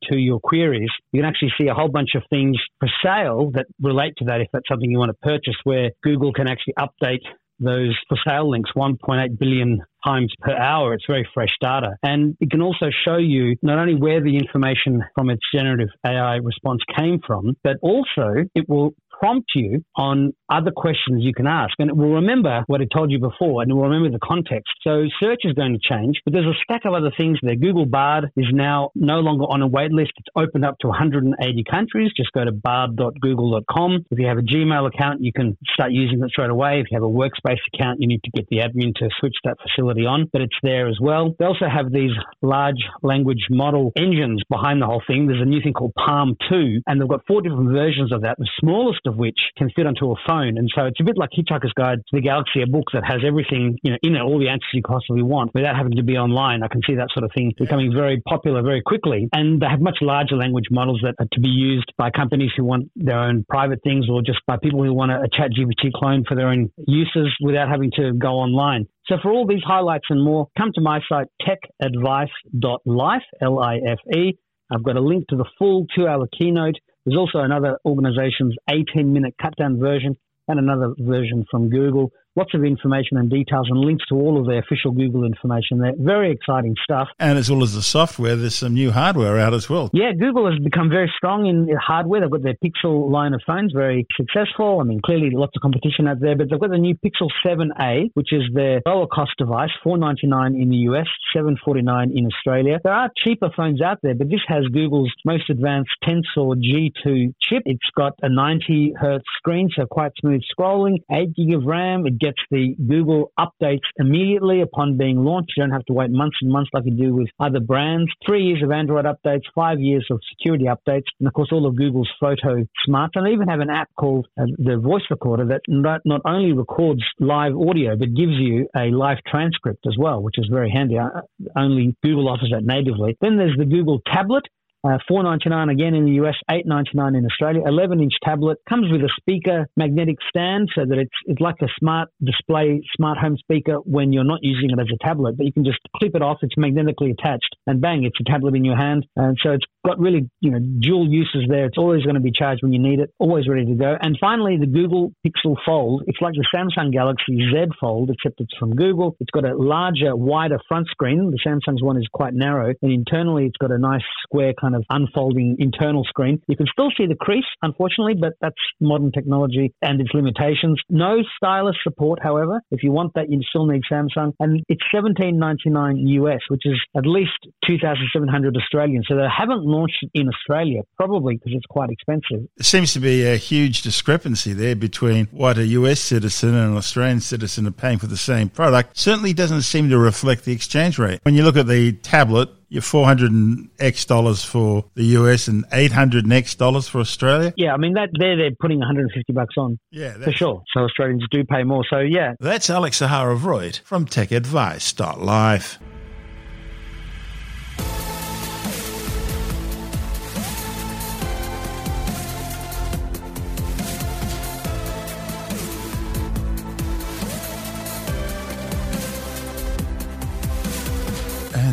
to 0.09 0.17
your 0.17 0.39
queries, 0.39 0.89
you 1.11 1.21
can 1.21 1.29
actually 1.29 1.51
see 1.59 1.67
a 1.67 1.73
whole 1.73 1.89
bunch 1.89 2.15
of 2.15 2.23
things 2.29 2.57
for 2.79 2.89
sale 3.03 3.51
that 3.53 3.65
relate 3.81 4.13
to 4.17 4.25
that 4.25 4.41
if 4.41 4.47
that's 4.53 4.67
something 4.67 4.89
you 4.89 4.97
want 4.97 5.09
to 5.09 5.27
purchase, 5.27 5.55
where 5.63 5.91
Google 6.01 6.33
can 6.33 6.47
actually 6.47 6.73
update 6.79 7.21
those 7.59 7.97
for 8.07 8.17
sale 8.27 8.49
links 8.49 8.71
1.8 8.75 9.37
billion 9.37 9.81
times 10.05 10.33
per 10.39 10.55
hour. 10.55 10.93
It's 10.93 11.05
very 11.07 11.27
fresh 11.33 11.55
data. 11.61 11.95
And 12.03 12.35
it 12.39 12.51
can 12.51 12.61
also 12.61 12.89
show 13.05 13.17
you 13.17 13.55
not 13.61 13.79
only 13.79 13.95
where 13.95 14.21
the 14.21 14.37
information 14.37 15.03
from 15.15 15.29
its 15.29 15.41
generative 15.53 15.89
AI 16.05 16.35
response 16.35 16.81
came 16.97 17.19
from, 17.25 17.55
but 17.63 17.77
also 17.81 18.45
it 18.55 18.67
will 18.67 18.93
prompt 19.19 19.51
you 19.55 19.83
on 19.95 20.33
other 20.49 20.71
questions 20.75 21.23
you 21.23 21.33
can 21.33 21.47
ask. 21.47 21.73
And 21.79 21.89
it 21.89 21.95
will 21.95 22.13
remember 22.15 22.63
what 22.67 22.81
it 22.81 22.89
told 22.95 23.11
you 23.11 23.19
before 23.19 23.61
and 23.61 23.71
it 23.71 23.73
will 23.73 23.89
remember 23.89 24.09
the 24.09 24.25
context. 24.25 24.69
So 24.83 25.05
search 25.21 25.41
is 25.43 25.53
going 25.53 25.73
to 25.73 25.79
change, 25.79 26.17
but 26.25 26.33
there's 26.33 26.45
a 26.45 26.57
stack 26.63 26.81
of 26.85 26.93
other 26.93 27.11
things 27.17 27.37
there. 27.41 27.55
Google 27.55 27.85
Bard 27.85 28.31
is 28.35 28.47
now 28.51 28.91
no 28.95 29.19
longer 29.19 29.45
on 29.45 29.61
a 29.61 29.67
wait 29.67 29.91
list. 29.91 30.11
It's 30.17 30.27
opened 30.35 30.65
up 30.65 30.77
to 30.79 30.87
180 30.87 31.63
countries. 31.69 32.11
Just 32.15 32.31
go 32.31 32.45
to 32.45 32.51
bard.google.com. 32.51 34.05
If 34.09 34.19
you 34.19 34.27
have 34.27 34.37
a 34.37 34.41
Gmail 34.41 34.87
account, 34.87 35.21
you 35.21 35.31
can 35.33 35.57
start 35.73 35.91
using 35.91 36.23
it 36.23 36.29
straight 36.29 36.49
away. 36.49 36.79
If 36.79 36.87
you 36.91 36.95
have 36.95 37.03
a 37.03 37.07
workspace 37.07 37.59
account, 37.73 37.99
you 37.99 38.07
need 38.07 38.23
to 38.23 38.31
get 38.31 38.47
the 38.49 38.57
admin 38.57 38.95
to 38.95 39.09
switch 39.19 39.35
that 39.43 39.57
facility 39.61 40.05
on, 40.05 40.29
but 40.31 40.41
it's 40.41 40.55
there 40.63 40.87
as 40.87 40.97
well. 41.01 41.35
They 41.37 41.45
also 41.45 41.65
have 41.71 41.91
these 41.91 42.11
large 42.41 42.81
language 43.01 43.45
model 43.49 43.91
engines 43.95 44.41
behind 44.49 44.81
the 44.81 44.85
whole 44.85 45.01
thing. 45.05 45.27
There's 45.27 45.41
a 45.41 45.45
new 45.45 45.61
thing 45.61 45.73
called 45.73 45.93
PaLM 45.97 46.35
2, 46.49 46.81
and 46.87 46.99
they've 46.99 47.07
got 47.07 47.21
four 47.27 47.41
different 47.41 47.71
versions 47.71 48.11
of 48.11 48.21
that, 48.21 48.37
the 48.37 48.49
smallest 48.59 48.99
of 49.09 49.17
which 49.17 49.37
can 49.57 49.69
fit 49.75 49.85
onto 49.85 50.11
a 50.11 50.15
phone. 50.27 50.57
And 50.57 50.69
so 50.73 50.85
it's 50.85 50.99
a 50.99 51.03
bit 51.03 51.17
like 51.17 51.29
Hitchhiker's 51.37 51.73
Guide 51.73 51.97
to 51.97 52.13
the 52.15 52.21
Galaxy, 52.21 52.61
a 52.61 52.67
book 52.67 52.85
that 52.93 53.03
has 53.05 53.19
everything 53.25 53.77
you 53.83 53.91
know 53.91 53.97
in 54.01 54.15
it, 54.15 54.21
all 54.21 54.39
the 54.39 54.47
answers 54.47 54.69
you 54.73 54.81
possibly 54.81 55.23
want, 55.23 55.51
without 55.53 55.75
having 55.75 55.95
to 55.97 56.03
be 56.03 56.17
online. 56.17 56.63
I 56.63 56.67
can 56.67 56.81
see 56.87 56.95
that 56.95 57.09
sort 57.13 57.25
of 57.25 57.31
thing 57.35 57.53
becoming 57.57 57.91
very 57.93 58.21
popular 58.21 58.61
very 58.61 58.81
quickly. 58.81 59.27
And 59.33 59.61
they 59.61 59.67
have 59.67 59.81
much 59.81 59.97
larger 60.01 60.35
language 60.35 60.67
models 60.71 61.01
that 61.03 61.15
are 61.19 61.27
to 61.33 61.39
be 61.39 61.49
used 61.49 61.91
by 61.97 62.09
companies 62.11 62.51
who 62.55 62.63
want 62.63 62.89
their 62.95 63.19
own 63.19 63.45
private 63.49 63.81
things 63.83 64.07
or 64.09 64.21
just 64.21 64.39
by 64.47 64.57
people 64.57 64.83
who 64.83 64.93
want 64.93 65.11
a, 65.11 65.21
a 65.21 65.27
chat 65.27 65.51
GPT 65.51 65.91
clone 65.93 66.23
for 66.27 66.35
their 66.35 66.47
own 66.47 66.69
uses 66.87 67.33
without 67.41 67.67
having 67.67 67.91
to 67.97 68.13
go 68.13 68.39
online. 68.39 68.87
So 69.07 69.15
for 69.21 69.31
all 69.31 69.47
these 69.47 69.63
highlights 69.65 70.05
and 70.09 70.23
more, 70.23 70.47
come 70.57 70.71
to 70.75 70.81
my 70.81 70.99
site, 71.09 71.27
techadvice.life, 71.41 73.23
L-I-F-E. 73.41 74.37
I've 74.71 74.83
got 74.83 74.97
a 74.97 75.01
link 75.01 75.27
to 75.29 75.35
the 75.35 75.45
full 75.57 75.87
two-hour 75.95 76.27
keynote. 76.37 76.75
There's 77.09 77.17
also 77.17 77.39
another 77.39 77.79
organization's 77.85 78.55
18-minute 78.69 79.33
cut-down 79.41 79.79
version 79.79 80.15
and 80.47 80.59
another 80.59 80.93
version 80.99 81.43
from 81.49 81.67
Google 81.67 82.11
lots 82.35 82.53
of 82.53 82.63
information 82.63 83.17
and 83.17 83.29
details 83.29 83.67
and 83.69 83.79
links 83.79 84.05
to 84.09 84.15
all 84.15 84.39
of 84.39 84.47
their 84.47 84.59
official 84.59 84.91
Google 84.91 85.23
information 85.23 85.79
there. 85.79 85.93
Very 85.97 86.31
exciting 86.31 86.75
stuff. 86.83 87.07
And 87.19 87.37
as 87.37 87.49
well 87.49 87.63
as 87.63 87.73
the 87.73 87.81
software, 87.81 88.35
there's 88.35 88.55
some 88.55 88.73
new 88.73 88.91
hardware 88.91 89.37
out 89.37 89.53
as 89.53 89.69
well. 89.69 89.89
Yeah, 89.93 90.11
Google 90.17 90.49
has 90.49 90.59
become 90.63 90.89
very 90.89 91.11
strong 91.17 91.45
in 91.45 91.67
hardware. 91.75 92.21
They've 92.21 92.31
got 92.31 92.43
their 92.43 92.57
Pixel 92.63 93.11
line 93.11 93.33
of 93.33 93.41
phones, 93.45 93.73
very 93.73 94.05
successful. 94.15 94.79
I 94.79 94.83
mean, 94.83 94.99
clearly 95.03 95.29
lots 95.31 95.53
of 95.55 95.61
competition 95.61 96.07
out 96.07 96.19
there, 96.19 96.35
but 96.35 96.49
they've 96.49 96.59
got 96.59 96.69
the 96.69 96.77
new 96.77 96.95
Pixel 96.95 97.29
7a, 97.45 98.09
which 98.13 98.31
is 98.31 98.43
their 98.53 98.81
lower 98.85 99.07
cost 99.07 99.31
device, 99.37 99.71
499 99.83 100.61
in 100.61 100.69
the 100.69 100.77
US, 100.89 101.07
749 101.33 102.11
in 102.15 102.25
Australia. 102.25 102.79
There 102.83 102.93
are 102.93 103.09
cheaper 103.23 103.49
phones 103.55 103.81
out 103.81 103.99
there, 104.03 104.15
but 104.15 104.29
this 104.29 104.41
has 104.47 104.65
Google's 104.73 105.11
most 105.25 105.49
advanced 105.49 105.91
Tensor 106.03 106.55
G2 106.55 107.33
chip. 107.41 107.63
It's 107.65 107.79
got 107.95 108.13
a 108.21 108.29
90 108.29 108.93
hertz 108.99 109.25
screen, 109.37 109.69
so 109.75 109.85
quite 109.85 110.11
smooth 110.19 110.41
scrolling, 110.57 110.97
8 111.11 111.35
gig 111.35 111.53
of 111.53 111.65
RAM. 111.65 112.05
It 112.05 112.18
gets 112.19 112.37
the 112.51 112.75
Google 112.87 113.31
updates 113.39 113.87
immediately 113.97 114.61
upon 114.61 114.97
being 114.97 115.23
launched. 115.23 115.53
You 115.55 115.63
don't 115.63 115.71
have 115.71 115.85
to 115.85 115.93
wait 115.93 116.11
months 116.11 116.37
and 116.41 116.51
months 116.51 116.69
like 116.73 116.83
you 116.85 116.91
do 116.91 117.13
with 117.13 117.29
other 117.39 117.59
brands. 117.59 118.11
Three 118.25 118.43
years 118.43 118.61
of 118.63 118.71
Android 118.71 119.05
updates, 119.05 119.43
five 119.55 119.79
years 119.79 120.05
of 120.11 120.19
security 120.29 120.65
updates, 120.65 121.05
and 121.19 121.27
of 121.27 121.33
course 121.33 121.49
all 121.51 121.65
of 121.65 121.75
Google's 121.75 122.09
photo 122.19 122.65
smarts. 122.85 123.13
And 123.15 123.25
they 123.25 123.31
even 123.31 123.47
have 123.47 123.59
an 123.59 123.69
app 123.69 123.89
called 123.97 124.27
uh, 124.39 124.45
the 124.57 124.77
Voice 124.77 125.03
Recorder 125.09 125.45
that 125.45 125.61
not, 125.67 126.01
not 126.05 126.21
only 126.25 126.53
records 126.53 127.03
live 127.19 127.55
audio, 127.55 127.95
but 127.95 128.13
gives 128.13 128.33
you 128.33 128.67
a 128.75 128.91
live 128.91 129.17
transcript 129.27 129.85
as 129.87 129.95
well, 129.97 130.21
which 130.21 130.37
is 130.37 130.47
very 130.51 130.69
handy. 130.69 130.97
Uh, 130.97 131.21
only 131.55 131.95
Google 132.03 132.29
offers 132.29 132.51
that 132.51 132.63
natively. 132.63 133.17
Then 133.21 133.37
there's 133.37 133.57
the 133.57 133.65
Google 133.65 134.01
Tablet, 134.05 134.43
uh, 134.83 134.97
four 135.07 135.23
ninety 135.23 135.49
nine 135.49 135.69
again 135.69 135.93
in 135.93 136.05
the 136.05 136.13
US, 136.23 136.35
eight 136.51 136.65
ninety 136.65 136.91
nine 136.93 137.15
in 137.15 137.25
Australia. 137.25 137.61
Eleven 137.65 138.01
inch 138.01 138.13
tablet 138.23 138.57
comes 138.67 138.91
with 138.91 139.01
a 139.01 139.09
speaker 139.19 139.67
magnetic 139.75 140.17
stand, 140.29 140.69
so 140.75 140.85
that 140.85 140.97
it's 140.97 141.15
it's 141.25 141.41
like 141.41 141.55
a 141.61 141.67
smart 141.79 142.09
display, 142.23 142.81
smart 142.95 143.17
home 143.17 143.37
speaker 143.37 143.75
when 143.85 144.13
you're 144.13 144.23
not 144.23 144.39
using 144.41 144.69
it 144.69 144.79
as 144.79 144.87
a 144.93 145.05
tablet, 145.05 145.37
but 145.37 145.45
you 145.45 145.53
can 145.53 145.65
just 145.65 145.79
clip 145.97 146.15
it 146.15 146.21
off. 146.21 146.37
It's 146.41 146.55
magnetically 146.57 147.11
attached, 147.11 147.55
and 147.67 147.81
bang, 147.81 148.03
it's 148.03 148.17
a 148.19 148.29
tablet 148.29 148.55
in 148.55 148.63
your 148.63 148.77
hand. 148.77 149.05
And 149.15 149.37
so 149.43 149.51
it's 149.51 149.65
got 149.89 149.99
really 149.99 150.29
you 150.39 150.51
know 150.51 150.59
dual 150.59 151.07
uses 151.09 151.45
there. 151.49 151.65
It's 151.65 151.77
always 151.77 152.03
going 152.03 152.15
to 152.15 152.21
be 152.21 152.31
charged 152.31 152.61
when 152.61 152.73
you 152.73 152.79
need 152.79 152.99
it, 152.99 153.09
always 153.17 153.47
ready 153.47 153.65
to 153.65 153.73
go. 153.73 153.95
And 153.99 154.17
finally, 154.19 154.57
the 154.57 154.67
Google 154.67 155.11
Pixel 155.25 155.55
Fold. 155.65 156.03
It's 156.07 156.19
like 156.21 156.33
the 156.33 156.45
Samsung 156.53 156.93
Galaxy 156.93 157.37
Z 157.51 157.73
Fold, 157.79 158.09
except 158.09 158.39
it's 158.39 158.55
from 158.57 158.75
Google. 158.75 159.15
It's 159.19 159.31
got 159.31 159.45
a 159.45 159.55
larger, 159.55 160.15
wider 160.15 160.59
front 160.67 160.87
screen. 160.89 161.31
The 161.31 161.39
Samsung's 161.45 161.81
one 161.81 161.97
is 161.97 162.07
quite 162.13 162.33
narrow, 162.33 162.73
and 162.81 162.91
internally 162.91 163.45
it's 163.45 163.57
got 163.57 163.71
a 163.71 163.77
nice 163.77 164.03
square 164.23 164.53
kind 164.59 164.75
of 164.75 164.83
unfolding 164.89 165.57
internal 165.59 166.03
screen. 166.03 166.41
You 166.47 166.55
can 166.55 166.67
still 166.71 166.89
see 166.97 167.07
the 167.07 167.15
crease, 167.15 167.49
unfortunately, 167.61 168.15
but 168.19 168.33
that's 168.41 168.55
modern 168.79 169.11
technology 169.11 169.73
and 169.81 169.99
its 169.99 170.11
limitations. 170.13 170.79
No 170.89 171.17
stylus 171.37 171.75
support, 171.83 172.19
however. 172.21 172.61
If 172.71 172.83
you 172.83 172.91
want 172.91 173.13
that, 173.15 173.29
you 173.29 173.41
still 173.47 173.65
need 173.65 173.81
Samsung. 173.91 174.33
And 174.39 174.61
it's 174.67 174.83
$17.99 174.93 175.95
US, 176.21 176.41
which 176.49 176.65
is 176.65 176.79
at 176.95 177.05
least 177.05 177.37
2,700 177.67 178.55
Australian. 178.57 179.03
So 179.07 179.15
they 179.15 179.27
haven't 179.29 179.63
launched 179.63 179.78
it 179.85 180.09
in 180.13 180.27
Australia, 180.29 180.81
probably 180.95 181.35
because 181.35 181.53
it's 181.53 181.65
quite 181.65 181.89
expensive. 181.89 182.47
There 182.57 182.63
seems 182.63 182.93
to 182.93 182.99
be 182.99 183.25
a 183.25 183.37
huge 183.37 183.81
discrepancy 183.81 184.53
there 184.53 184.75
between 184.75 185.27
what 185.31 185.57
a 185.57 185.65
US 185.65 185.99
citizen 185.99 186.55
and 186.55 186.71
an 186.71 186.77
Australian 186.77 187.21
citizen 187.21 187.67
are 187.67 187.71
paying 187.71 187.97
for 187.97 188.07
the 188.07 188.17
same 188.17 188.49
product. 188.49 188.97
Certainly 188.97 189.33
doesn't 189.33 189.63
seem 189.63 189.89
to 189.89 189.97
reflect 189.97 190.45
the 190.45 190.53
exchange 190.53 190.99
rate. 190.99 191.19
When 191.23 191.35
you 191.35 191.43
look 191.43 191.57
at 191.57 191.67
the 191.67 191.93
tablet, 191.93 192.49
you're 192.69 192.81
400 192.81 193.31
and 193.31 193.69
X 193.79 194.05
dollars 194.05 194.43
for 194.43 194.85
the 194.95 195.03
US 195.17 195.47
and 195.47 195.65
800 195.71 196.23
and 196.23 196.33
X 196.33 196.55
dollars 196.55 196.87
for 196.87 196.99
Australia. 196.99 197.53
Yeah, 197.57 197.73
I 197.73 197.77
mean, 197.77 197.93
that 197.93 198.09
there 198.17 198.37
they're 198.37 198.51
putting 198.59 198.79
150 198.79 199.33
bucks 199.33 199.55
on. 199.57 199.79
Yeah, 199.91 200.13
for 200.13 200.31
sure. 200.31 200.63
So 200.73 200.81
Australians 200.81 201.25
do 201.31 201.43
pay 201.43 201.63
more. 201.63 201.83
So, 201.89 201.99
yeah. 201.99 202.35
That's 202.39 202.69
Alex 202.69 202.99
Zaharov-Reutt 203.01 203.81
from 203.81 204.05
TechAdvice.life. 204.05 205.79